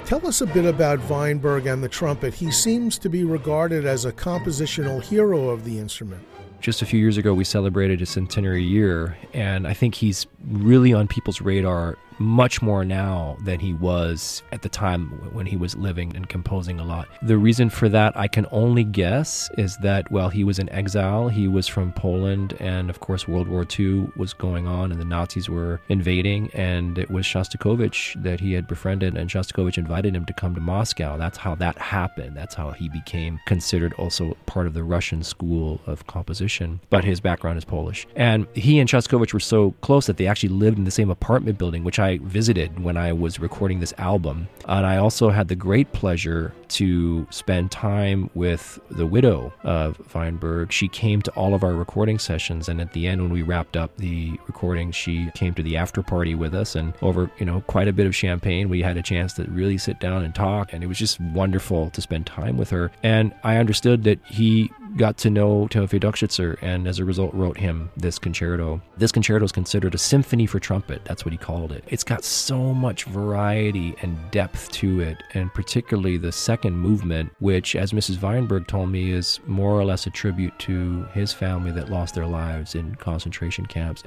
Tell 0.05 0.26
us 0.26 0.40
a 0.40 0.47
bit 0.47 0.64
about 0.64 1.00
Weinberg 1.11 1.67
and 1.67 1.85
the 1.85 1.88
trumpet. 1.88 2.33
He 2.33 2.50
seems 2.50 2.99
to 2.99 3.11
be 3.11 3.25
regarded 3.25 3.85
as 3.85 4.07
a 4.07 4.12
compositional 4.12 5.02
hero 5.02 5.50
of 5.50 5.64
the 5.64 5.78
instrument. 5.78 6.23
Just 6.61 6.81
a 6.83 6.87
few 6.87 6.99
years 6.99 7.19
ago, 7.19 7.35
we 7.35 7.45
celebrated 7.45 8.00
his 8.00 8.09
centenary 8.09 8.64
year, 8.64 9.19
and 9.35 9.67
I 9.67 9.75
think 9.75 9.95
he's 9.95 10.26
really 10.47 10.93
on 10.93 11.09
people's 11.09 11.40
radar 11.40 11.99
much 12.19 12.63
more 12.63 12.85
now 12.85 13.37
than 13.45 13.61
he 13.61 13.75
was 13.75 14.43
at 14.53 14.63
the 14.63 14.69
time 14.69 15.09
when 15.33 15.47
he 15.47 15.57
was 15.57 15.77
living 15.77 16.15
and 16.17 16.29
composing 16.29 16.81
a 16.81 16.85
lot. 16.85 17.09
The 17.23 17.39
reason 17.39 17.71
for 17.71 17.89
that, 17.89 18.17
I 18.17 18.29
can 18.29 18.47
only 18.51 18.85
guess, 18.85 19.51
is 19.57 19.77
that 19.79 20.11
while 20.11 20.29
he 20.29 20.45
was 20.45 20.59
in 20.59 20.69
exile, 20.71 21.29
he 21.29 21.49
was 21.49 21.67
from 21.67 21.93
Poland, 21.93 22.57
and 22.61 22.91
of 22.91 23.01
course, 23.01 23.29
World 23.29 23.49
War 23.49 23.67
II 23.79 24.11
was 24.17 24.33
going 24.33 24.67
on 24.67 24.91
and 24.93 25.01
the 25.01 25.05
Nazis 25.05 25.49
were 25.49 25.81
invading, 25.89 26.51
and 26.53 26.99
it 26.99 27.11
was 27.11 27.25
Shostakovich 27.25 28.21
that 28.23 28.41
he 28.41 28.53
had 28.53 28.67
befriended, 28.67 29.17
and 29.17 29.29
Shostakovich 29.31 29.79
invited 29.79 30.15
him 30.15 30.25
to 30.27 30.33
come 30.33 30.55
to 30.55 30.61
Moscow. 30.61 31.17
That's 31.17 31.39
how 31.39 31.55
that 31.57 31.79
happened. 31.79 32.37
That's 32.37 32.55
how 32.55 32.71
he 32.71 32.89
became 32.89 33.41
considered 33.47 33.93
also 33.95 34.37
part 34.47 34.67
of 34.67 34.75
the 34.75 34.85
Russian 34.85 35.23
school 35.23 35.81
of 35.87 36.07
composition, 36.07 36.81
but 36.91 37.05
his 37.05 37.21
background 37.21 37.59
is 37.59 37.65
Polish. 37.65 38.07
And 38.17 38.47
he 38.55 38.79
and 38.79 38.89
Shostakovich 38.89 39.33
were 39.33 39.41
so 39.41 39.73
close 39.81 40.07
that 40.07 40.17
they 40.17 40.27
actually 40.27 40.51
lived 40.51 40.79
in 40.79 40.85
the 40.85 40.91
same 40.91 41.11
apartment 41.11 41.59
building, 41.59 41.85
which 41.85 41.99
I 41.99 42.08
I 42.09 42.19
visited 42.23 42.81
when 42.81 42.97
I 42.97 43.12
was 43.12 43.38
recording 43.38 43.81
this 43.81 43.93
album. 43.99 44.49
And 44.67 44.87
I 44.87 44.97
also 44.97 45.29
had 45.29 45.49
the 45.49 45.55
great 45.55 45.93
pleasure 45.93 46.55
to 46.69 47.27
spend 47.31 47.71
time 47.71 48.31
with 48.35 48.79
the 48.91 49.07
widow 49.07 49.53
of 49.62 49.99
Weinberg. 50.15 50.73
She 50.73 50.88
came 50.88 51.23
to 51.23 51.31
all 51.33 51.55
of 51.55 51.62
our 51.62 51.75
recording 51.75 52.19
sessions, 52.19 52.69
and 52.69 52.81
at 52.81 52.93
the 52.93 53.07
end, 53.07 53.23
when 53.23 53.33
we 53.33 53.43
wrapped 53.43 53.77
up 53.77 53.97
the 53.97 54.38
recording, 54.47 54.91
she 54.91 55.31
came 55.35 55.55
to 55.55 55.62
the 55.62 55.77
after 55.77 56.03
party 56.03 56.35
with 56.35 56.55
us, 56.55 56.75
and 56.77 56.93
over 57.03 57.31
you 57.38 57.47
know 57.47 57.62
quite 57.62 57.88
a 57.88 57.93
bit 57.93 58.07
of 58.07 58.15
champagne, 58.15 58.69
we 58.69 58.83
had 58.83 58.97
a 58.97 59.03
chance 59.03 59.33
to 59.35 59.45
really 59.45 59.79
sit 59.79 60.00
down 60.00 60.25
and 60.25 60.35
talk, 60.35 60.73
and 60.73 60.85
it 60.85 60.87
was 60.87 60.99
just 60.99 61.21
wonderful 61.21 61.91
to 61.91 62.00
spend 62.00 62.27
time 62.27 62.57
with 62.59 62.71
her. 62.71 62.91
And 63.03 63.35
I 63.45 63.57
understood 63.57 64.05
that 64.05 64.19
he 64.27 64.71
got 64.99 65.17
to 65.19 65.31
know 65.31 65.67
Timofei 65.71 66.00
Dokshizer 66.00 66.59
and 66.61 66.87
as 66.87 66.99
a 66.99 67.05
result 67.05 67.33
wrote 67.33 67.57
him 67.57 67.90
this 67.97 68.19
concerto. 68.19 68.83
This 68.97 69.12
concerto 69.12 69.45
is 69.45 69.52
considered 69.52 69.95
a 69.95 69.99
symphony 69.99 70.45
for 70.45 70.59
trumpet. 70.59 71.05
That's 71.05 71.25
what 71.25 71.33
he 71.33 71.38
called 71.38 71.73
it. 71.73 71.85
It's 71.88 72.05
got 72.05 72.25
so 72.25 72.75
much 72.75 73.05
variety 73.05 73.95
and 74.02 74.19
depth 74.31 74.71
to 74.73 75.00
it, 75.00 75.23
and 75.35 75.52
particularly 75.55 76.19
the 76.19 76.33
second 76.33 76.76
movement, 76.76 77.33
which, 77.38 77.76
as 77.76 77.93
Mrs. 77.93 78.21
Weinberg 78.21 78.67
told 78.67 78.90
me, 78.90 79.12
is 79.12 79.40
more 79.47 79.73
or 79.73 79.85
less 79.85 80.07
a 80.07 80.11
tribute 80.11 80.59
to 80.61 81.05
his 81.14 81.33
family 81.33 81.71
that 81.73 81.90
lost 81.90 82.14
their 82.14 82.26
lives 82.26 82.75
in 82.75 82.95
concentration 82.97 83.67
camps. 83.67 84.02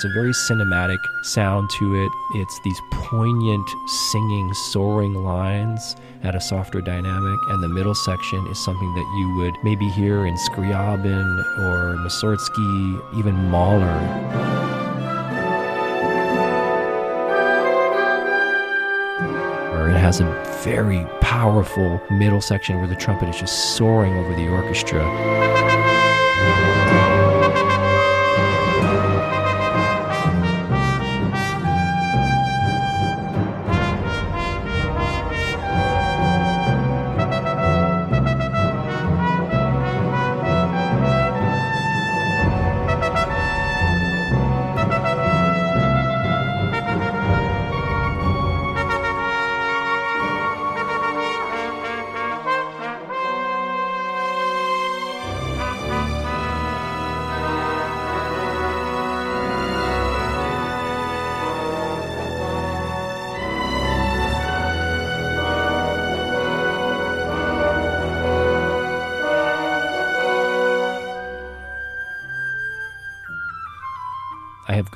Has 0.00 0.10
a 0.10 0.14
very 0.14 0.32
cinematic 0.32 0.98
sound 1.22 1.68
to 1.68 1.94
it. 1.94 2.10
It's 2.34 2.58
these 2.60 2.80
poignant, 2.90 3.68
singing, 4.10 4.54
soaring 4.54 5.12
lines 5.12 5.94
at 6.22 6.34
a 6.34 6.40
softer 6.40 6.80
dynamic, 6.80 7.38
and 7.48 7.62
the 7.62 7.68
middle 7.68 7.94
section 7.94 8.46
is 8.46 8.58
something 8.64 8.94
that 8.94 9.18
you 9.18 9.36
would 9.36 9.54
maybe 9.62 9.90
hear 9.90 10.24
in 10.24 10.36
Scriabin 10.36 11.38
or 11.58 11.96
Mussorgsky, 11.98 13.18
even 13.18 13.34
Mahler. 13.50 13.86
It 19.90 19.98
has 20.00 20.20
a 20.20 20.24
very 20.62 21.04
powerful 21.20 22.00
middle 22.10 22.40
section 22.40 22.78
where 22.78 22.86
the 22.86 22.96
trumpet 22.96 23.28
is 23.28 23.36
just 23.36 23.76
soaring 23.76 24.14
over 24.14 24.34
the 24.34 24.48
orchestra. 24.48 25.79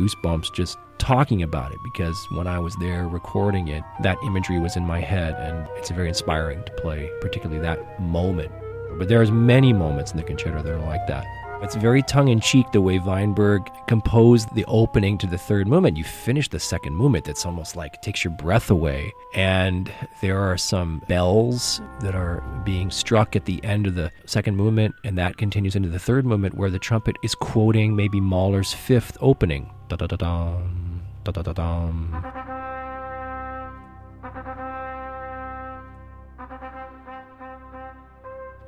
Goosebumps 0.05 0.53
just 0.53 0.79
talking 0.99 1.43
about 1.43 1.73
it 1.73 1.79
because 1.83 2.27
when 2.31 2.47
I 2.47 2.59
was 2.59 2.75
there 2.77 3.09
recording 3.09 3.69
it, 3.69 3.83
that 4.03 4.17
imagery 4.25 4.59
was 4.59 4.77
in 4.77 4.87
my 4.87 5.01
head, 5.01 5.35
and 5.39 5.67
it's 5.77 5.91
very 5.91 6.09
inspiring 6.09 6.63
to 6.65 6.73
play, 6.73 7.11
particularly 7.21 7.61
that 7.63 8.01
moment. 8.01 8.53
But 8.99 9.09
there's 9.09 9.31
many 9.31 9.73
moments 9.73 10.13
in 10.13 10.17
the 10.17 10.23
concerto 10.23 10.63
that 10.63 10.73
are 10.73 10.79
like 10.79 11.07
that. 11.09 11.27
It's 11.65 11.77
very 11.77 12.03
tongue 12.03 12.29
in 12.29 12.41
cheek 12.41 12.71
the 12.73 12.83
way 12.83 12.99
Weinberg 12.99 13.71
composed 13.87 14.55
the 14.55 14.67
opening 14.67 15.17
to 15.17 15.27
the 15.27 15.39
third 15.39 15.67
movement. 15.67 15.97
You 15.97 16.05
finish 16.05 16.47
the 16.47 16.61
second 16.61 16.95
movement, 16.95 17.25
that's 17.25 17.47
almost 17.47 17.75
like 17.75 18.03
takes 18.03 18.23
your 18.23 18.35
breath 18.35 18.71
away. 18.71 19.11
And 19.33 19.91
there 20.21 20.39
are 20.39 20.59
some 20.59 21.03
bells 21.09 21.81
that 22.01 22.15
are 22.15 22.43
being 22.67 22.91
struck 22.91 23.35
at 23.35 23.47
the 23.47 23.65
end 23.65 23.87
of 23.87 23.95
the 23.95 24.13
second 24.27 24.57
movement, 24.59 24.95
and 25.05 25.17
that 25.17 25.39
continues 25.39 25.75
into 25.75 25.89
the 25.89 25.99
third 25.99 26.27
movement 26.27 26.55
where 26.55 26.69
the 26.69 26.79
trumpet 26.79 27.17
is 27.23 27.35
quoting 27.35 27.97
maybe 27.97 28.21
Mahler's 28.21 28.75
fifth 28.75 29.17
opening. 29.23 29.73
Da 29.89 29.97
da 29.97 30.07
da 30.07 30.17
dum, 30.17 31.01
da 31.25 31.33
da 31.33 31.41
da 31.41 31.53
dum. 31.55 32.54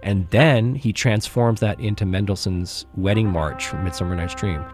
And 0.07 0.31
then 0.31 0.77
he 0.77 0.93
transforms 0.93 1.59
that 1.59 1.81
into 1.81 2.07
Mendelssohn's 2.07 2.87
Wedding 2.95 3.29
March 3.29 3.67
from 3.67 3.83
Midsummer 3.83 4.15
Night's 4.15 4.37
Dream. 4.37 4.65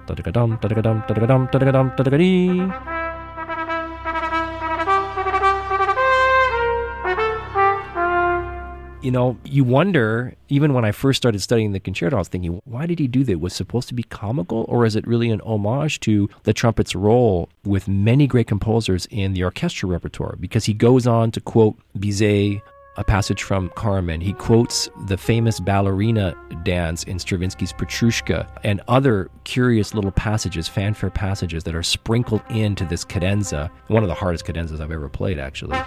You 9.01 9.11
know, 9.11 9.39
you 9.45 9.65
wonder, 9.65 10.35
even 10.51 10.75
when 10.75 10.85
I 10.85 10.93
first 10.93 11.17
started 11.17 11.41
studying 11.41 11.73
the 11.73 11.81
concerto, 11.81 12.17
I 12.17 12.19
was 12.19 12.29
thinking, 12.29 12.61
why 12.67 12.85
did 12.85 12.99
he 12.99 13.09
do 13.09 13.25
that? 13.25 13.41
Was 13.41 13.55
it 13.55 13.57
supposed 13.57 13.89
to 13.89 13.95
be 13.95 14.03
comical, 14.03 14.67
or 14.69 14.85
is 14.85 14.97
it 14.97 15.07
really 15.07 15.31
an 15.31 15.41
homage 15.41 15.99
to 16.01 16.29
the 16.43 16.53
trumpet's 16.53 16.95
role 16.95 17.49
with 17.65 17.89
many 17.89 18.27
great 18.27 18.49
composers 18.49 19.07
in 19.07 19.33
the 19.33 19.45
orchestral 19.45 19.91
repertoire? 19.91 20.37
Because 20.39 20.67
he 20.67 20.75
goes 20.75 21.07
on 21.07 21.31
to 21.31 21.41
quote 21.41 21.79
Bizet, 21.99 22.61
a 22.97 23.05
passage 23.05 23.43
from 23.43 23.71
Carmen. 23.71 24.21
He 24.21 24.33
quotes 24.33 24.89
the 25.07 25.17
famous 25.17 25.61
ballerina 25.61 26.35
dance 26.63 27.05
in 27.05 27.19
Stravinsky's 27.19 27.73
Petrushka 27.73 28.47
and 28.65 28.81
other 28.89 29.31
curious 29.45 29.95
little 29.95 30.13
passages, 30.13 30.69
fanfare 30.69 31.11
passages 31.11 31.65
that 31.65 31.75
are 31.75 31.83
sprinkled 31.83 32.43
into 32.51 32.85
this 32.85 33.05
cadenza, 33.05 33.71
one 33.89 34.03
of 34.03 34.09
the 34.09 34.15
hardest 34.15 34.45
cadenzas 34.45 34.81
I've 34.81 34.93
ever 34.93 35.09
played, 35.09 35.39
actually. 35.39 35.79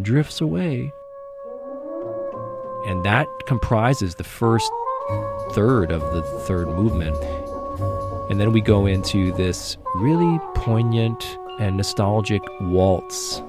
Drifts 0.00 0.40
away. 0.40 0.92
And 2.86 3.04
that 3.04 3.26
comprises 3.46 4.14
the 4.14 4.24
first 4.24 4.70
third 5.52 5.90
of 5.90 6.00
the 6.14 6.22
third 6.46 6.68
movement. 6.68 7.16
And 8.30 8.40
then 8.40 8.52
we 8.52 8.60
go 8.60 8.86
into 8.86 9.32
this 9.32 9.76
really 9.96 10.38
poignant 10.54 11.38
and 11.58 11.76
nostalgic 11.76 12.42
waltz. 12.60 13.42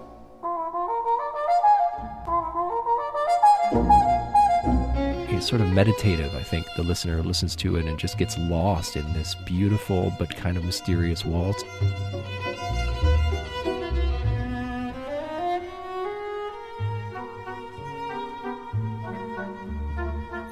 It's 5.32 5.48
sort 5.48 5.62
of 5.62 5.70
meditative, 5.70 6.34
I 6.36 6.44
think. 6.44 6.66
The 6.76 6.84
listener 6.84 7.22
listens 7.24 7.56
to 7.58 7.78
it 7.78 7.86
and 7.86 7.98
just 7.98 8.18
gets 8.18 8.38
lost 8.38 8.98
in 8.98 9.14
this 9.14 9.36
beautiful 9.46 10.12
but 10.20 10.36
kind 10.36 10.58
of 10.58 10.66
mysterious 10.66 11.24
waltz. 11.24 11.64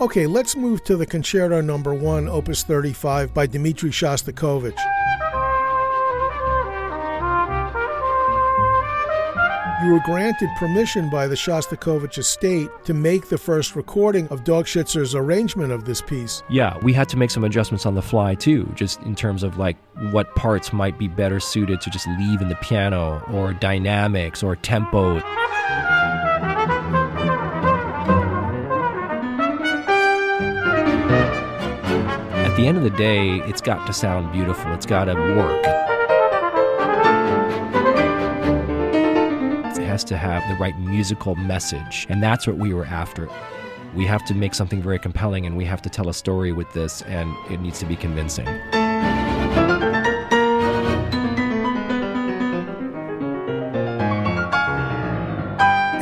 Okay, 0.08 0.26
let's 0.26 0.56
move 0.56 0.86
to 0.86 0.96
the 0.96 1.06
Concerto 1.06 1.60
Number 1.60 1.94
1, 1.94 2.30
Opus 2.30 2.64
35 2.64 3.34
by 3.34 3.46
Dmitri 3.46 3.90
Shostakovich. 3.90 4.80
You 9.84 9.92
were 9.92 10.00
granted 10.06 10.48
permission 10.58 11.10
by 11.10 11.28
the 11.28 11.36
Shostakovich 11.36 12.18
estate 12.18 12.70
to 12.86 12.94
make 12.94 13.28
the 13.28 13.38
first 13.38 13.76
recording 13.76 14.30
of 14.30 14.46
Dokshizer's 14.46 15.14
arrangement 15.14 15.74
of 15.74 15.84
this 15.84 16.02
piece. 16.02 16.42
Yeah, 16.50 16.78
we 16.78 16.94
had 16.94 17.10
to 17.10 17.18
make 17.18 17.30
some 17.30 17.44
adjustments 17.44 17.86
on 17.86 17.96
the 17.96 18.02
fly 18.02 18.34
too, 18.34 18.72
just 18.76 19.02
in 19.02 19.14
terms 19.14 19.44
of 19.44 19.58
like 19.58 19.76
what 20.12 20.34
parts 20.36 20.72
might 20.72 20.98
be 20.98 21.10
better 21.10 21.42
suited 21.42 21.82
to 21.82 21.90
just 21.90 22.08
leave 22.18 22.40
in 22.40 22.48
the 22.48 22.56
piano, 22.56 23.22
or 23.34 23.52
dynamics, 23.52 24.42
or 24.42 24.56
tempo. 24.56 25.22
The 32.58 32.66
end 32.66 32.76
of 32.76 32.84
the 32.84 32.90
day, 32.90 33.38
it's 33.42 33.62
got 33.62 33.86
to 33.86 33.94
sound 33.94 34.34
beautiful. 34.34 34.74
It's 34.74 34.88
got 34.88 35.06
to 35.06 35.14
work. 35.14 35.64
It 39.78 39.84
has 39.86 40.04
to 40.06 40.18
have 40.18 40.42
the 40.50 40.56
right 40.56 40.78
musical 40.80 41.36
message, 41.36 42.08
and 42.10 42.22
that's 42.22 42.48
what 42.48 42.58
we 42.58 42.74
were 42.74 42.86
after. 42.86 43.30
We 43.94 44.08
have 44.08 44.26
to 44.26 44.34
make 44.34 44.56
something 44.56 44.82
very 44.82 44.98
compelling, 44.98 45.46
and 45.46 45.56
we 45.56 45.66
have 45.66 45.84
to 45.84 45.90
tell 45.90 46.10
a 46.10 46.16
story 46.16 46.52
with 46.52 46.74
this, 46.74 47.04
and 47.04 47.32
it 47.52 47.62
needs 47.62 47.78
to 47.80 47.86
be 47.86 47.96
convincing. 47.96 48.48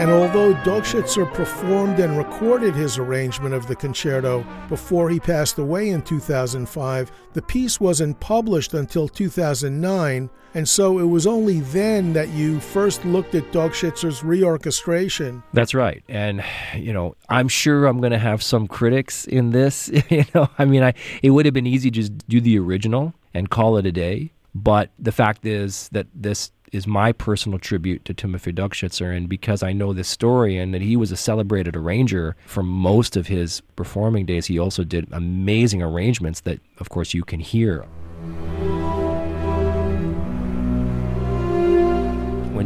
And 0.05 0.13
although 0.13 0.53
Dokshizer 0.57 1.33
performed 1.33 1.97
and 1.97 2.15
recorded 2.15 2.75
his 2.75 2.99
arrangement 2.99 3.55
of 3.55 3.65
the 3.65 3.75
concerto 3.75 4.45
before 4.69 5.09
he 5.09 5.19
passed 5.19 5.57
away 5.57 5.89
in 5.89 6.03
2005, 6.03 7.11
the 7.33 7.41
piece 7.41 7.79
wasn't 7.79 8.19
published 8.19 8.75
until 8.75 9.07
2009, 9.07 10.29
and 10.53 10.69
so 10.69 10.99
it 10.99 11.05
was 11.05 11.25
only 11.25 11.61
then 11.61 12.13
that 12.13 12.29
you 12.29 12.59
first 12.59 13.03
looked 13.03 13.33
at 13.33 13.51
Dokshizer's 13.51 14.21
reorchestration. 14.21 15.41
That's 15.53 15.73
right. 15.73 16.03
And 16.07 16.43
you 16.75 16.93
know, 16.93 17.15
I'm 17.27 17.47
sure 17.47 17.87
I'm 17.87 17.99
going 17.99 18.11
to 18.11 18.19
have 18.19 18.43
some 18.43 18.67
critics 18.67 19.25
in 19.25 19.49
this, 19.49 19.89
you 20.11 20.25
know. 20.35 20.47
I 20.59 20.65
mean, 20.65 20.83
I 20.83 20.93
it 21.23 21.31
would 21.31 21.45
have 21.45 21.55
been 21.55 21.65
easy 21.65 21.89
to 21.89 22.01
just 22.01 22.15
do 22.27 22.39
the 22.39 22.59
original 22.59 23.15
and 23.33 23.49
call 23.49 23.75
it 23.77 23.87
a 23.87 23.91
day, 23.91 24.33
but 24.53 24.91
the 24.99 25.11
fact 25.11 25.47
is 25.47 25.89
that 25.93 26.05
this 26.13 26.51
is 26.71 26.87
my 26.87 27.11
personal 27.11 27.59
tribute 27.59 28.05
to 28.05 28.13
Timothy 28.13 28.51
Dokshizer. 28.51 29.15
And 29.15 29.29
because 29.29 29.63
I 29.63 29.73
know 29.73 29.93
this 29.93 30.07
story 30.07 30.57
and 30.57 30.73
that 30.73 30.81
he 30.81 30.95
was 30.95 31.11
a 31.11 31.17
celebrated 31.17 31.75
arranger 31.75 32.35
for 32.45 32.63
most 32.63 33.15
of 33.15 33.27
his 33.27 33.61
performing 33.75 34.25
days, 34.25 34.47
he 34.47 34.59
also 34.59 34.83
did 34.83 35.07
amazing 35.11 35.81
arrangements 35.81 36.41
that, 36.41 36.59
of 36.79 36.89
course, 36.89 37.13
you 37.13 37.23
can 37.23 37.39
hear. 37.39 37.85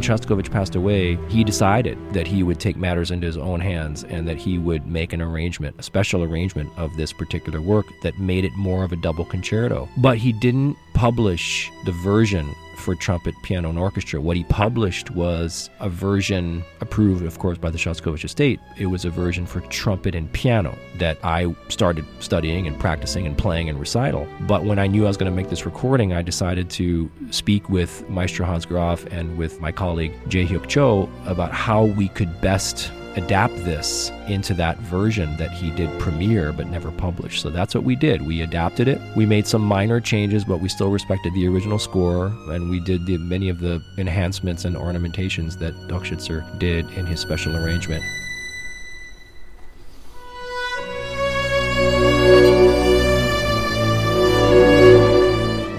when 0.00 0.18
Shostakovich 0.18 0.50
passed 0.50 0.76
away, 0.76 1.18
he 1.28 1.44
decided 1.44 1.98
that 2.14 2.26
he 2.26 2.42
would 2.42 2.58
take 2.58 2.76
matters 2.76 3.10
into 3.10 3.26
his 3.26 3.36
own 3.36 3.60
hands 3.60 4.04
and 4.04 4.26
that 4.26 4.38
he 4.38 4.56
would 4.56 4.86
make 4.86 5.12
an 5.12 5.20
arrangement, 5.20 5.76
a 5.78 5.82
special 5.82 6.22
arrangement 6.22 6.70
of 6.78 6.96
this 6.96 7.12
particular 7.12 7.60
work 7.60 7.84
that 8.02 8.18
made 8.18 8.44
it 8.44 8.52
more 8.52 8.82
of 8.82 8.92
a 8.92 8.96
double 8.96 9.26
concerto. 9.26 9.88
But 9.98 10.16
he 10.16 10.32
didn't 10.32 10.76
publish 10.94 11.70
the 11.84 11.92
version 11.92 12.54
for 12.80 12.94
trumpet, 12.94 13.34
piano, 13.42 13.68
and 13.68 13.78
orchestra. 13.78 14.20
What 14.20 14.36
he 14.36 14.44
published 14.44 15.10
was 15.10 15.70
a 15.80 15.88
version 15.88 16.64
approved, 16.80 17.24
of 17.24 17.38
course, 17.38 17.58
by 17.58 17.70
the 17.70 17.78
Shostakovich 17.78 18.24
estate. 18.24 18.58
It 18.76 18.86
was 18.86 19.04
a 19.04 19.10
version 19.10 19.46
for 19.46 19.60
trumpet 19.62 20.14
and 20.14 20.32
piano 20.32 20.76
that 20.98 21.18
I 21.22 21.54
started 21.68 22.04
studying 22.18 22.66
and 22.66 22.78
practicing 22.78 23.26
and 23.26 23.36
playing 23.36 23.68
in 23.68 23.78
recital. 23.78 24.26
But 24.40 24.64
when 24.64 24.78
I 24.78 24.86
knew 24.86 25.04
I 25.04 25.08
was 25.08 25.16
going 25.16 25.30
to 25.30 25.36
make 25.36 25.50
this 25.50 25.66
recording, 25.66 26.12
I 26.12 26.22
decided 26.22 26.70
to 26.70 27.10
speak 27.30 27.68
with 27.68 28.08
Maestro 28.08 28.46
Hans 28.46 28.66
Graf 28.66 29.04
and 29.06 29.36
with 29.36 29.60
my 29.60 29.70
colleague 29.70 30.12
Jae 30.28 30.46
Hyuck 30.46 30.68
Cho 30.68 31.08
about 31.26 31.52
how 31.52 31.84
we 31.84 32.08
could 32.08 32.40
best 32.40 32.92
adapt 33.16 33.54
this 33.64 34.10
into 34.28 34.54
that 34.54 34.78
version 34.78 35.36
that 35.36 35.50
he 35.50 35.70
did 35.72 35.90
premiere 35.98 36.52
but 36.52 36.68
never 36.68 36.90
published. 36.92 37.42
So 37.42 37.50
that's 37.50 37.74
what 37.74 37.84
we 37.84 37.96
did. 37.96 38.22
We 38.26 38.42
adapted 38.42 38.88
it. 38.88 39.00
We 39.16 39.26
made 39.26 39.46
some 39.46 39.62
minor 39.62 40.00
changes, 40.00 40.44
but 40.44 40.60
we 40.60 40.68
still 40.68 40.90
respected 40.90 41.34
the 41.34 41.48
original 41.48 41.78
score, 41.78 42.26
and 42.48 42.70
we 42.70 42.80
did 42.80 43.06
the, 43.06 43.18
many 43.18 43.48
of 43.48 43.60
the 43.60 43.82
enhancements 43.98 44.64
and 44.64 44.76
ornamentations 44.76 45.56
that 45.58 45.74
Dokshizer 45.88 46.58
did 46.58 46.88
in 46.92 47.06
his 47.06 47.20
special 47.20 47.56
arrangement. 47.56 48.04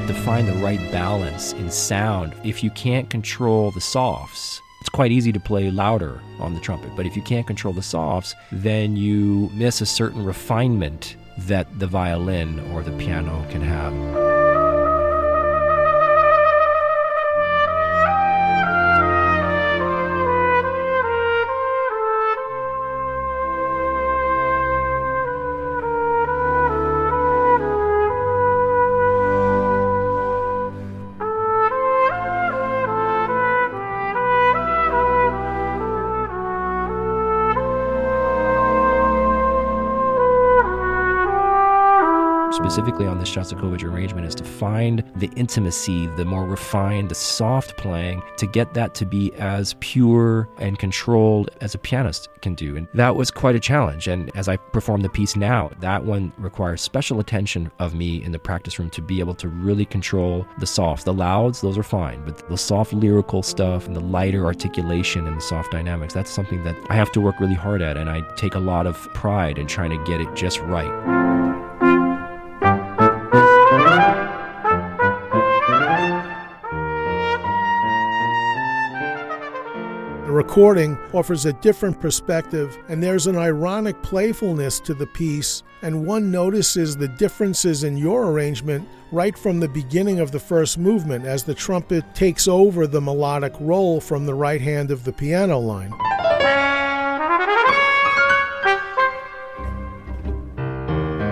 To 0.08 0.14
find 0.26 0.48
the 0.48 0.54
right 0.54 0.92
balance 0.92 1.54
in 1.54 1.72
sound, 1.72 2.34
if 2.44 2.64
you 2.64 2.70
can't 2.72 3.10
control 3.10 3.72
the 3.72 3.82
softs, 3.82 4.62
it's 4.82 4.90
quite 4.90 5.12
easy 5.12 5.32
to 5.32 5.40
play 5.40 5.70
louder 5.70 6.20
on 6.40 6.56
the 6.56 6.60
trumpet, 6.60 6.90
but 6.96 7.06
if 7.06 7.16
you 7.16 7.22
can't 7.22 7.46
control 7.46 7.72
the 7.72 7.84
softs, 7.84 8.36
then 8.52 8.98
you 8.98 9.50
miss 9.54 9.80
a 9.80 9.86
certain 9.86 10.26
refinement 10.26 11.16
that 11.38 11.68
the 11.80 11.86
violin 11.88 12.60
or 12.72 12.82
the 12.82 12.92
piano 12.94 13.46
can 13.52 13.62
have. 13.62 14.41
Specifically 42.72 43.06
on 43.06 43.18
the 43.18 43.26
Shostakovich 43.26 43.84
arrangement 43.84 44.26
is 44.26 44.34
to 44.34 44.46
find 44.46 45.04
the 45.18 45.30
intimacy, 45.36 46.08
the 46.16 46.24
more 46.24 46.46
refined, 46.46 47.10
the 47.10 47.16
soft 47.16 47.76
playing, 47.76 48.24
to 48.38 48.48
get 48.48 48.74
that 48.76 48.96
to 48.96 49.06
be 49.06 49.34
as 49.34 49.76
pure 49.82 50.48
and 50.58 50.80
controlled 50.80 51.50
as 51.60 51.76
a 51.76 51.78
pianist 51.78 52.30
can 52.42 52.56
do. 52.56 52.78
And 52.78 52.88
that 52.94 53.18
was 53.18 53.30
quite 53.30 53.58
a 53.58 53.60
challenge. 53.60 54.08
And 54.08 54.32
as 54.38 54.48
I 54.48 54.56
perform 54.56 55.02
the 55.02 55.10
piece 55.10 55.36
now, 55.36 55.70
that 55.82 56.06
one 56.06 56.32
requires 56.38 56.82
special 56.82 57.20
attention 57.20 57.70
of 57.80 57.94
me 57.94 58.24
in 58.24 58.32
the 58.32 58.40
practice 58.40 58.80
room 58.80 58.90
to 58.92 59.02
be 59.02 59.20
able 59.20 59.36
to 59.36 59.50
really 59.50 59.84
control 59.84 60.48
the 60.60 60.66
soft. 60.66 61.04
The 61.04 61.14
louds, 61.14 61.60
those 61.60 61.78
are 61.78 61.84
fine, 61.84 62.24
but 62.24 62.48
the 62.48 62.58
soft 62.58 62.94
lyrical 62.94 63.44
stuff 63.44 63.86
and 63.86 63.94
the 63.94 64.00
lighter 64.00 64.46
articulation 64.46 65.28
and 65.28 65.36
the 65.36 65.42
soft 65.42 65.72
dynamics, 65.72 66.14
that's 66.14 66.32
something 66.32 66.64
that 66.64 66.78
I 66.90 66.96
have 66.96 67.12
to 67.12 67.20
work 67.20 67.38
really 67.42 67.54
hard 67.54 67.82
at. 67.82 67.98
And 67.98 68.10
I 68.10 68.22
take 68.38 68.56
a 68.56 68.60
lot 68.60 68.88
of 68.88 68.96
pride 69.14 69.58
in 69.58 69.68
trying 69.68 69.90
to 69.90 70.02
get 70.10 70.22
it 70.22 70.34
just 70.38 70.62
right. 70.62 71.21
Recording 80.42 80.98
offers 81.14 81.46
a 81.46 81.54
different 81.54 82.02
perspective, 82.02 82.76
and 82.90 83.04
there's 83.04 83.28
an 83.28 83.38
ironic 83.38 84.02
playfulness 84.02 84.80
to 84.80 84.96
the 84.96 85.06
piece, 85.06 85.62
and 85.84 86.08
one 86.08 86.32
notices 86.32 86.98
the 86.98 87.08
differences 87.08 87.84
in 87.84 87.96
your 87.96 88.32
arrangement 88.32 88.90
right 89.12 89.38
from 89.38 89.60
the 89.60 89.68
beginning 89.68 90.20
of 90.20 90.32
the 90.32 90.40
first 90.40 90.80
movement 90.80 91.26
as 91.26 91.44
the 91.44 91.54
trumpet 91.54 92.04
takes 92.16 92.48
over 92.48 92.88
the 92.88 93.00
melodic 93.00 93.54
role 93.60 94.02
from 94.02 94.26
the 94.26 94.34
right 94.34 94.62
hand 94.62 94.90
of 94.90 95.04
the 95.04 95.14
piano 95.14 95.60
line. 95.60 95.92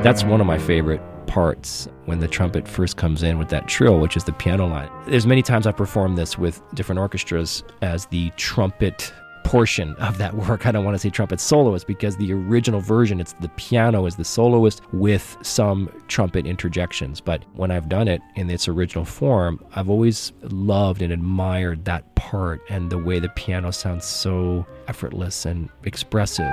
That's 0.04 0.24
one 0.24 0.40
of 0.40 0.46
my 0.46 0.60
favorite 0.60 1.02
parts 1.30 1.88
when 2.06 2.20
the 2.20 2.28
trumpet 2.28 2.68
first 2.68 2.98
comes 2.98 3.22
in 3.22 3.38
with 3.38 3.50
that 3.50 3.68
trill, 3.68 4.00
which 4.00 4.18
is 4.18 4.24
the 4.24 4.34
piano 4.34 4.68
line. 4.68 4.90
There's 5.06 5.28
many 5.28 5.44
times 5.44 5.68
I 5.68 5.72
perform 5.72 6.16
this 6.16 6.38
with 6.38 6.62
different 6.74 7.00
orchestras 7.00 7.64
as 7.82 8.08
the 8.08 8.32
trumpet 8.32 9.14
portion 9.44 9.96
of 9.96 10.18
that 10.18 10.34
work. 10.34 10.66
I 10.68 10.72
don't 10.72 10.84
want 10.84 10.96
to 10.96 11.00
say 11.00 11.10
trumpet 11.10 11.40
soloist 11.40 11.86
because 11.86 12.18
the 12.18 12.34
original 12.34 12.82
version, 12.82 13.22
it's 13.22 13.34
the 13.34 13.50
piano 13.50 14.08
is 14.08 14.16
the 14.16 14.26
soloist 14.26 14.82
with 14.92 15.38
some 15.44 15.90
trumpet 16.08 16.48
interjections. 16.48 17.22
But 17.22 17.44
when 17.54 17.70
I've 17.70 17.88
done 17.88 18.08
it 18.08 18.22
in 18.36 18.50
its 18.50 18.68
original 18.68 19.06
form, 19.06 19.64
I've 19.76 19.90
always 19.90 20.34
loved 20.42 21.04
and 21.04 21.14
admired 21.14 21.86
that 21.86 22.16
part 22.16 22.62
and 22.70 22.90
the 22.90 22.98
way 22.98 23.20
the 23.20 23.30
piano 23.30 23.72
sounds 23.72 24.06
so 24.06 24.66
effortless 24.88 25.46
and 25.46 25.70
expressive. 25.84 26.50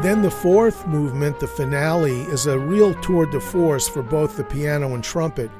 Then 0.00 0.22
the 0.22 0.30
fourth 0.30 0.86
movement, 0.86 1.40
the 1.40 1.48
finale, 1.48 2.20
is 2.22 2.46
a 2.46 2.56
real 2.56 2.94
tour 3.02 3.26
de 3.26 3.40
force 3.40 3.88
for 3.88 4.00
both 4.00 4.36
the 4.36 4.44
piano 4.44 4.94
and 4.94 5.02
trumpet. 5.02 5.50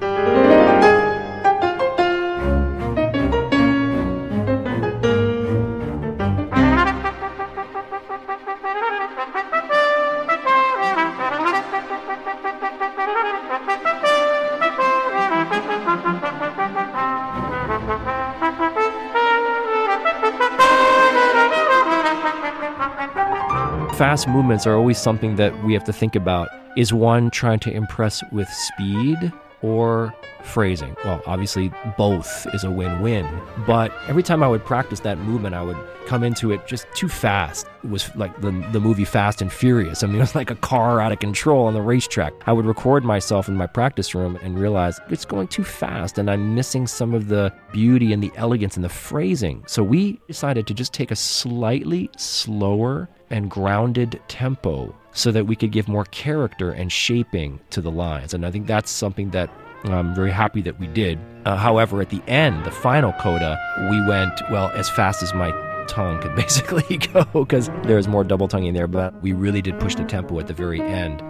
Fast 23.99 24.29
movements 24.29 24.65
are 24.65 24.77
always 24.77 24.97
something 24.97 25.35
that 25.35 25.65
we 25.65 25.73
have 25.73 25.83
to 25.83 25.93
think 25.93 26.15
about. 26.15 26.49
Is 26.77 26.93
one 26.93 27.31
trying 27.31 27.59
to 27.61 27.73
impress 27.73 28.23
with 28.31 28.49
speed 28.49 29.33
or 29.63 30.15
phrasing? 30.45 30.97
Well, 31.05 31.23
obviously, 31.27 31.73
both 31.97 32.47
is 32.55 32.65
a 32.65 32.71
win 32.71 33.01
win. 33.01 33.27
But 33.67 33.93
every 34.09 34.23
time 34.23 34.43
I 34.43 34.49
would 34.49 34.65
practice 34.65 35.01
that 35.01 35.19
movement, 35.19 35.55
I 35.55 35.63
would 35.63 35.77
come 36.09 36.25
into 36.25 36.51
it 36.51 36.67
just 36.67 36.87
too 36.95 37.09
fast. 37.09 37.67
It 37.85 37.91
was 37.91 38.15
like 38.17 38.41
the, 38.41 38.51
the 38.73 38.81
movie 38.81 39.05
Fast 39.05 39.43
and 39.43 39.53
Furious. 39.53 40.03
I 40.03 40.07
mean, 40.07 40.17
it 40.17 40.21
was 40.21 40.35
like 40.35 40.51
a 40.51 40.57
car 40.57 41.01
out 41.01 41.13
of 41.13 41.19
control 41.19 41.67
on 41.67 41.75
the 41.75 41.83
racetrack. 41.83 42.33
I 42.47 42.53
would 42.53 42.65
record 42.65 43.05
myself 43.05 43.47
in 43.47 43.57
my 43.57 43.67
practice 43.67 44.15
room 44.15 44.39
and 44.43 44.59
realize 44.59 44.99
it's 45.11 45.27
going 45.27 45.49
too 45.49 45.65
fast 45.65 46.17
and 46.17 46.31
I'm 46.31 46.55
missing 46.55 46.87
some 46.87 47.13
of 47.13 47.29
the 47.29 47.53
beauty 47.73 48.15
and 48.15 48.23
the 48.23 48.33
elegance 48.37 48.75
and 48.75 48.85
the 48.85 48.89
phrasing. 48.89 49.63
So 49.67 49.83
we 49.83 50.19
decided 50.27 50.67
to 50.69 50.75
just 50.75 50.95
take 50.95 51.11
a 51.11 51.17
slightly 51.17 52.11
slower 52.17 53.09
and 53.29 53.51
grounded 53.51 54.19
tempo 54.29 54.95
so 55.13 55.33
that 55.33 55.47
we 55.47 55.57
could 55.57 55.73
give 55.73 55.89
more 55.89 56.05
character 56.07 56.71
and 56.71 56.93
shaping 56.93 57.61
to 57.71 57.81
the 57.81 57.91
lines. 57.91 58.35
And 58.35 58.45
I 58.47 58.51
think 58.51 58.67
that's 58.67 58.91
something 58.91 59.31
that 59.31 59.51
I'm 59.85 60.15
very 60.15 60.31
happy 60.31 60.61
that 60.63 60.79
we 60.79 60.87
did. 60.89 61.19
Uh, 61.45 61.57
however, 61.57 62.01
at 62.01 62.11
the 62.11 62.23
end, 62.27 62.65
the 62.65 62.71
final 62.71 63.13
coda, 63.15 63.59
we 63.91 64.05
went, 64.07 64.41
well, 64.51 64.71
as 64.71 64.91
fast 64.91 65.23
as 65.23 65.33
my 65.35 65.51
tongue 65.87 66.21
could 66.21 66.35
basically 66.37 66.99
go 66.99 67.25
because 67.33 67.69
there's 67.85 68.09
more 68.09 68.25
double 68.25 68.49
tonguing 68.49 68.75
there, 68.75 68.87
but 68.87 69.21
we 69.23 69.33
really 69.33 69.63
did 69.63 69.79
push 69.81 69.95
the 69.95 70.05
tempo 70.05 70.39
at 70.39 70.47
the 70.47 70.55
very 70.55 70.81
end. 70.81 71.23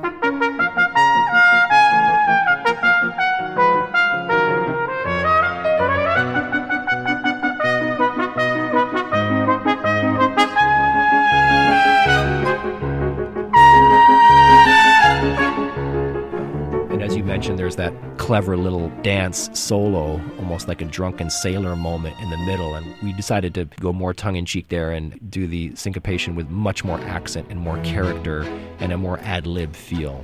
That 17.79 17.95
clever 18.19 18.57
little 18.57 18.91
dance 19.03 19.49
solo, 19.59 20.21
almost 20.39 20.69
like 20.69 20.83
a 20.83 20.85
drunken 20.85 21.31
sailor 21.31 21.75
moment 21.75 22.15
in 22.21 22.29
the 22.29 22.37
middle. 22.39 22.75
And 22.75 22.95
we 23.03 23.15
decided 23.15 23.55
to 23.55 23.65
go 23.81 23.93
more 23.93 24.13
tongue 24.13 24.37
in 24.37 24.45
cheek 24.45 24.69
there 24.69 24.91
and 24.91 25.19
do 25.31 25.47
the 25.47 25.75
syncopation 25.75 26.35
with 26.35 26.51
much 26.51 26.85
more 26.85 27.01
accent 27.01 27.47
and 27.49 27.59
more 27.59 27.79
character 27.83 28.43
and 28.81 28.93
a 28.93 28.99
more 28.99 29.19
ad 29.21 29.47
lib 29.47 29.75
feel. 29.75 30.23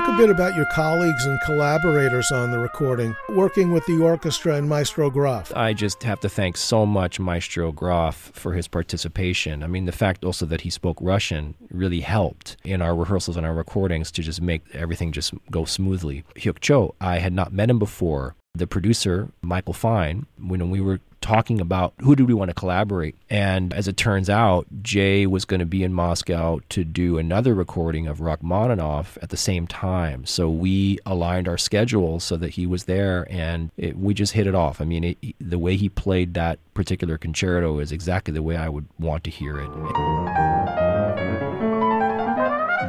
Talk 0.00 0.14
a 0.14 0.16
bit 0.16 0.30
about 0.30 0.56
your 0.56 0.64
colleagues 0.64 1.26
and 1.26 1.38
collaborators 1.42 2.32
on 2.32 2.50
the 2.50 2.58
recording, 2.58 3.14
working 3.28 3.70
with 3.70 3.84
the 3.84 3.98
orchestra 3.98 4.54
and 4.54 4.66
Maestro 4.66 5.10
Graf. 5.10 5.54
I 5.54 5.74
just 5.74 6.02
have 6.04 6.20
to 6.20 6.28
thank 6.30 6.56
so 6.56 6.86
much 6.86 7.20
Maestro 7.20 7.70
Graf 7.70 8.30
for 8.32 8.54
his 8.54 8.66
participation. 8.66 9.62
I 9.62 9.66
mean, 9.66 9.84
the 9.84 9.92
fact 9.92 10.24
also 10.24 10.46
that 10.46 10.62
he 10.62 10.70
spoke 10.70 10.96
Russian 11.02 11.54
really 11.70 12.00
helped 12.00 12.56
in 12.64 12.80
our 12.80 12.94
rehearsals 12.94 13.36
and 13.36 13.44
our 13.44 13.52
recordings 13.52 14.10
to 14.12 14.22
just 14.22 14.40
make 14.40 14.62
everything 14.72 15.12
just 15.12 15.34
go 15.50 15.66
smoothly. 15.66 16.24
Hyuck 16.34 16.60
Cho, 16.60 16.94
I 16.98 17.18
had 17.18 17.34
not 17.34 17.52
met 17.52 17.68
him 17.68 17.78
before. 17.78 18.36
The 18.54 18.66
producer, 18.66 19.28
Michael 19.42 19.74
Fine, 19.74 20.24
when 20.38 20.70
we 20.70 20.80
were 20.80 21.00
talking 21.20 21.60
about 21.60 21.94
who 22.00 22.16
do 22.16 22.24
we 22.24 22.34
want 22.34 22.48
to 22.48 22.54
collaborate. 22.54 23.16
And 23.28 23.72
as 23.72 23.88
it 23.88 23.96
turns 23.96 24.30
out, 24.30 24.66
Jay 24.82 25.26
was 25.26 25.44
going 25.44 25.60
to 25.60 25.66
be 25.66 25.84
in 25.84 25.92
Moscow 25.92 26.60
to 26.70 26.84
do 26.84 27.18
another 27.18 27.54
recording 27.54 28.06
of 28.06 28.20
Rachmaninoff 28.20 29.18
at 29.22 29.30
the 29.30 29.36
same 29.36 29.66
time. 29.66 30.24
So 30.26 30.50
we 30.50 30.98
aligned 31.06 31.48
our 31.48 31.58
schedules 31.58 32.24
so 32.24 32.36
that 32.36 32.50
he 32.50 32.66
was 32.66 32.84
there 32.84 33.26
and 33.30 33.70
it, 33.76 33.98
we 33.98 34.14
just 34.14 34.32
hit 34.32 34.46
it 34.46 34.54
off. 34.54 34.80
I 34.80 34.84
mean, 34.84 35.04
it, 35.04 35.34
the 35.40 35.58
way 35.58 35.76
he 35.76 35.88
played 35.88 36.34
that 36.34 36.58
particular 36.74 37.18
concerto 37.18 37.78
is 37.78 37.92
exactly 37.92 38.32
the 38.32 38.42
way 38.42 38.56
I 38.56 38.68
would 38.68 38.86
want 38.98 39.24
to 39.24 39.30
hear 39.30 39.60
it 39.60 40.49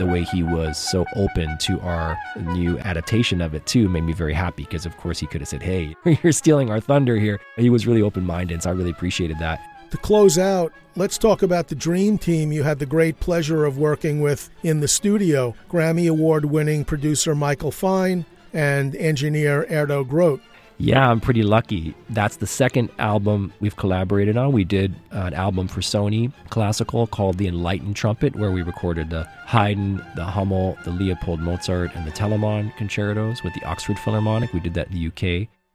the 0.02 0.08
way 0.08 0.24
he 0.24 0.42
was 0.42 0.80
so 0.80 1.06
open 1.16 1.56
to 1.60 1.80
our 1.82 2.18
new 2.40 2.80
adaptation 2.80 3.40
of 3.40 3.54
it 3.54 3.64
too 3.68 3.88
made 3.88 4.02
me 4.02 4.14
very 4.14 4.34
happy 4.34 4.64
because 4.64 4.84
of 4.88 4.98
course 4.98 5.20
he 5.20 5.28
could 5.28 5.42
have 5.42 5.48
said 5.48 5.62
hey 5.62 5.96
you're 6.24 6.34
stealing 6.34 6.72
our 6.72 6.80
thunder 6.80 7.18
here. 7.18 7.40
He 7.56 7.70
was 7.70 7.86
really 7.86 8.02
open-minded 8.02 8.64
so 8.64 8.72
i 8.72 8.74
really 8.74 8.90
appreciated 8.90 9.38
that. 9.38 9.62
To 9.92 9.98
close 9.98 10.40
out 10.40 10.74
let's 10.96 11.20
talk 11.20 11.44
about 11.44 11.68
the 11.68 11.76
dream 11.76 12.18
team 12.18 12.52
you 12.52 12.64
had 12.64 12.80
the 12.80 12.86
great 12.88 13.20
pleasure 13.20 13.64
of 13.64 13.78
working 13.78 14.22
with 14.22 14.50
in 14.64 14.80
the 14.80 14.88
studio. 14.88 15.54
Grammy 15.70 16.10
award 16.10 16.46
winning 16.46 16.84
producer 16.84 17.36
michael 17.36 17.72
fine 17.72 18.26
and 18.54 18.96
engineer 18.96 19.68
Erdo 19.70 20.08
Groot 20.08 20.42
yeah, 20.82 21.10
I'm 21.10 21.20
pretty 21.20 21.44
lucky. 21.44 21.94
That's 22.10 22.38
the 22.38 22.48
second 22.48 22.90
album 22.98 23.54
we've 23.60 23.76
collaborated 23.76 24.36
on. 24.36 24.52
We 24.52 24.64
did 24.64 24.96
an 25.12 25.34
album 25.36 25.68
for 25.68 25.82
Sony 25.82 26.32
Classical 26.50 27.06
called 27.06 27.38
The 27.38 27.48
Enlightened 27.48 27.96
Trumpet, 27.96 28.36
where 28.36 28.52
we 28.52 28.64
recorded 28.64 29.12
the 29.12 29.28
Haydn, 29.46 30.04
the 30.16 30.26
Hummel, 30.26 30.78
the 30.84 30.90
Leopold 30.90 31.40
Mozart, 31.40 31.96
and 31.96 32.08
the 32.08 32.12
Telemann 32.12 32.76
concertos 32.78 33.44
with 33.44 33.54
the 33.54 33.64
Oxford 33.64 34.00
Philharmonic. 34.00 34.54
We 34.54 34.60
did 34.60 34.74
that 34.74 34.88
in 34.88 34.94
the 34.94 35.08
UK. 35.08 35.24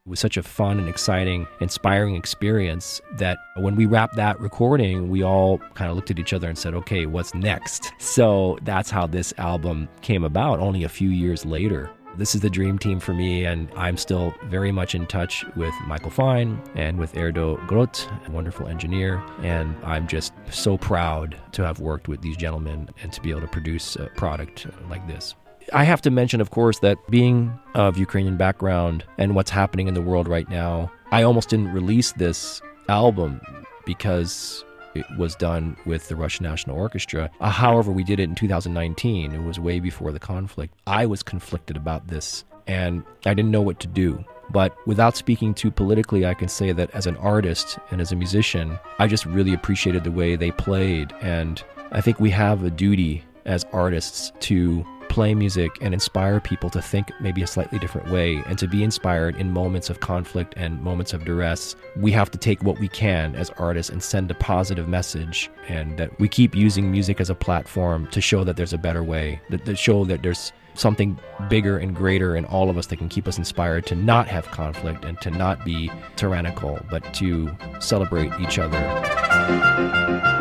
It 0.07 0.09
was 0.09 0.19
such 0.19 0.35
a 0.35 0.43
fun 0.43 0.79
and 0.79 0.89
exciting, 0.89 1.47
inspiring 1.61 2.15
experience 2.15 3.01
that 3.17 3.37
when 3.55 3.75
we 3.75 3.85
wrapped 3.85 4.15
that 4.15 4.39
recording, 4.41 5.09
we 5.09 5.23
all 5.23 5.57
kind 5.73 5.89
of 5.89 5.95
looked 5.95 6.11
at 6.11 6.19
each 6.19 6.33
other 6.33 6.49
and 6.49 6.57
said, 6.57 6.73
okay, 6.73 7.05
what's 7.05 7.33
next? 7.33 7.93
So 8.17 8.57
that's 8.63 8.89
how 8.89 9.05
this 9.05 9.33
album 9.37 9.87
came 10.01 10.23
about 10.23 10.59
only 10.59 10.83
a 10.83 10.89
few 10.89 11.09
years 11.09 11.45
later. 11.45 11.89
This 12.17 12.33
is 12.33 12.41
the 12.41 12.49
dream 12.49 12.79
team 12.79 12.99
for 12.99 13.13
me, 13.13 13.45
and 13.45 13.69
I'm 13.75 13.95
still 13.95 14.33
very 14.45 14.71
much 14.71 14.95
in 14.95 15.05
touch 15.05 15.45
with 15.55 15.73
Michael 15.85 16.09
Fine 16.09 16.59
and 16.73 16.97
with 16.97 17.13
Erdo 17.13 17.63
Groot, 17.67 18.09
a 18.25 18.31
wonderful 18.31 18.67
engineer. 18.67 19.23
And 19.43 19.75
I'm 19.83 20.07
just 20.07 20.33
so 20.49 20.79
proud 20.79 21.39
to 21.51 21.63
have 21.63 21.79
worked 21.79 22.07
with 22.07 22.21
these 22.23 22.35
gentlemen 22.35 22.89
and 23.03 23.13
to 23.13 23.21
be 23.21 23.29
able 23.29 23.41
to 23.41 23.47
produce 23.47 23.95
a 23.97 24.07
product 24.15 24.65
like 24.89 25.07
this. 25.07 25.35
I 25.73 25.83
have 25.83 26.01
to 26.01 26.09
mention, 26.09 26.41
of 26.41 26.49
course, 26.49 26.79
that 26.79 26.97
being 27.07 27.55
of 27.75 27.99
Ukrainian 27.99 28.35
background 28.35 29.03
and 29.19 29.35
what's 29.35 29.51
happening 29.51 29.87
in 29.87 29.93
the 29.93 30.01
world 30.01 30.27
right 30.27 30.49
now, 30.49 30.91
I 31.11 31.21
almost 31.21 31.49
didn't 31.49 31.71
release 31.71 32.13
this 32.13 32.63
album 32.89 33.41
because 33.85 34.65
it 34.99 35.17
was 35.17 35.35
done 35.35 35.77
with 35.85 36.07
the 36.07 36.15
Russian 36.15 36.43
National 36.43 36.77
Orchestra. 36.77 37.29
Uh, 37.39 37.49
however, 37.49 37.91
we 37.91 38.03
did 38.03 38.19
it 38.19 38.23
in 38.23 38.35
2019. 38.35 39.33
It 39.33 39.43
was 39.43 39.59
way 39.59 39.79
before 39.79 40.11
the 40.11 40.19
conflict. 40.19 40.73
I 40.85 41.05
was 41.05 41.23
conflicted 41.23 41.77
about 41.77 42.07
this 42.07 42.43
and 42.67 43.03
I 43.25 43.33
didn't 43.33 43.51
know 43.51 43.61
what 43.61 43.79
to 43.81 43.87
do. 43.87 44.23
But 44.49 44.75
without 44.87 45.17
speaking 45.17 45.53
too 45.53 45.71
politically, 45.71 46.25
I 46.25 46.33
can 46.33 46.47
say 46.47 46.71
that 46.71 46.89
as 46.91 47.05
an 47.05 47.17
artist 47.17 47.79
and 47.91 47.99
as 47.99 48.11
a 48.11 48.15
musician, 48.15 48.79
I 48.99 49.07
just 49.07 49.25
really 49.25 49.53
appreciated 49.53 50.03
the 50.03 50.11
way 50.11 50.35
they 50.35 50.51
played. 50.51 51.13
And 51.21 51.61
I 51.91 52.01
think 52.01 52.19
we 52.19 52.29
have 52.31 52.63
a 52.63 52.69
duty 52.69 53.23
as 53.45 53.65
artists 53.71 54.31
to 54.41 54.85
play 55.09 55.33
music 55.33 55.77
and 55.81 55.93
inspire 55.93 56.39
people 56.39 56.69
to 56.69 56.81
think 56.81 57.11
maybe 57.19 57.41
a 57.41 57.47
slightly 57.47 57.79
different 57.79 58.09
way 58.09 58.43
and 58.47 58.57
to 58.59 58.67
be 58.67 58.83
inspired 58.83 59.35
in 59.35 59.51
moments 59.51 59.89
of 59.89 59.99
conflict 59.99 60.53
and 60.57 60.81
moments 60.81 61.13
of 61.13 61.25
duress. 61.25 61.75
We 61.95 62.11
have 62.11 62.31
to 62.31 62.37
take 62.37 62.63
what 62.63 62.79
we 62.79 62.87
can 62.87 63.35
as 63.35 63.49
artists 63.51 63.91
and 63.91 64.01
send 64.01 64.31
a 64.31 64.35
positive 64.35 64.87
message, 64.87 65.49
and 65.67 65.97
that 65.97 66.19
we 66.19 66.27
keep 66.27 66.55
using 66.55 66.91
music 66.91 67.19
as 67.19 67.29
a 67.29 67.35
platform 67.35 68.07
to 68.07 68.21
show 68.21 68.43
that 68.43 68.57
there's 68.57 68.73
a 68.73 68.77
better 68.77 69.03
way, 69.03 69.41
that 69.49 69.65
to 69.65 69.75
show 69.75 70.05
that 70.05 70.23
there's 70.23 70.51
something 70.73 71.19
bigger 71.49 71.77
and 71.77 71.95
greater 71.95 72.35
in 72.35 72.45
all 72.45 72.69
of 72.69 72.77
us 72.77 72.85
that 72.87 72.97
can 72.97 73.09
keep 73.09 73.27
us 73.27 73.37
inspired 73.37 73.85
to 73.87 73.95
not 73.95 74.27
have 74.27 74.45
conflict 74.51 75.03
and 75.03 75.19
to 75.21 75.31
not 75.31 75.65
be 75.65 75.91
tyrannical, 76.15 76.79
but 76.89 77.13
to 77.15 77.49
celebrate 77.79 78.31
each 78.39 78.59
other. 78.59 80.36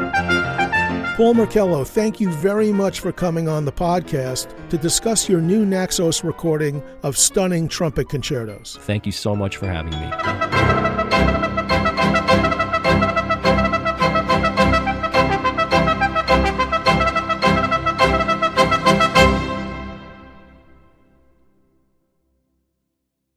Paul 1.17 1.33
Merkelo, 1.33 1.87
thank 1.87 2.21
you 2.21 2.31
very 2.31 2.75
much 2.75 3.01
for 3.01 3.11
coming 3.11 3.49
on 3.49 3.65
the 3.65 3.73
podcast 3.73 4.55
to 4.69 4.77
discuss 4.77 5.31
your 5.31 5.41
new 5.41 5.65
Naxos 5.65 6.23
recording 6.23 6.83
of 7.03 7.17
stunning 7.17 7.69
trumpet 7.69 8.11
concertos. 8.11 8.77
Thank 8.83 9.07
you 9.07 9.13
so 9.13 9.35
much 9.35 9.57
for 9.57 9.67
having 9.67 9.93
me. 9.93 10.86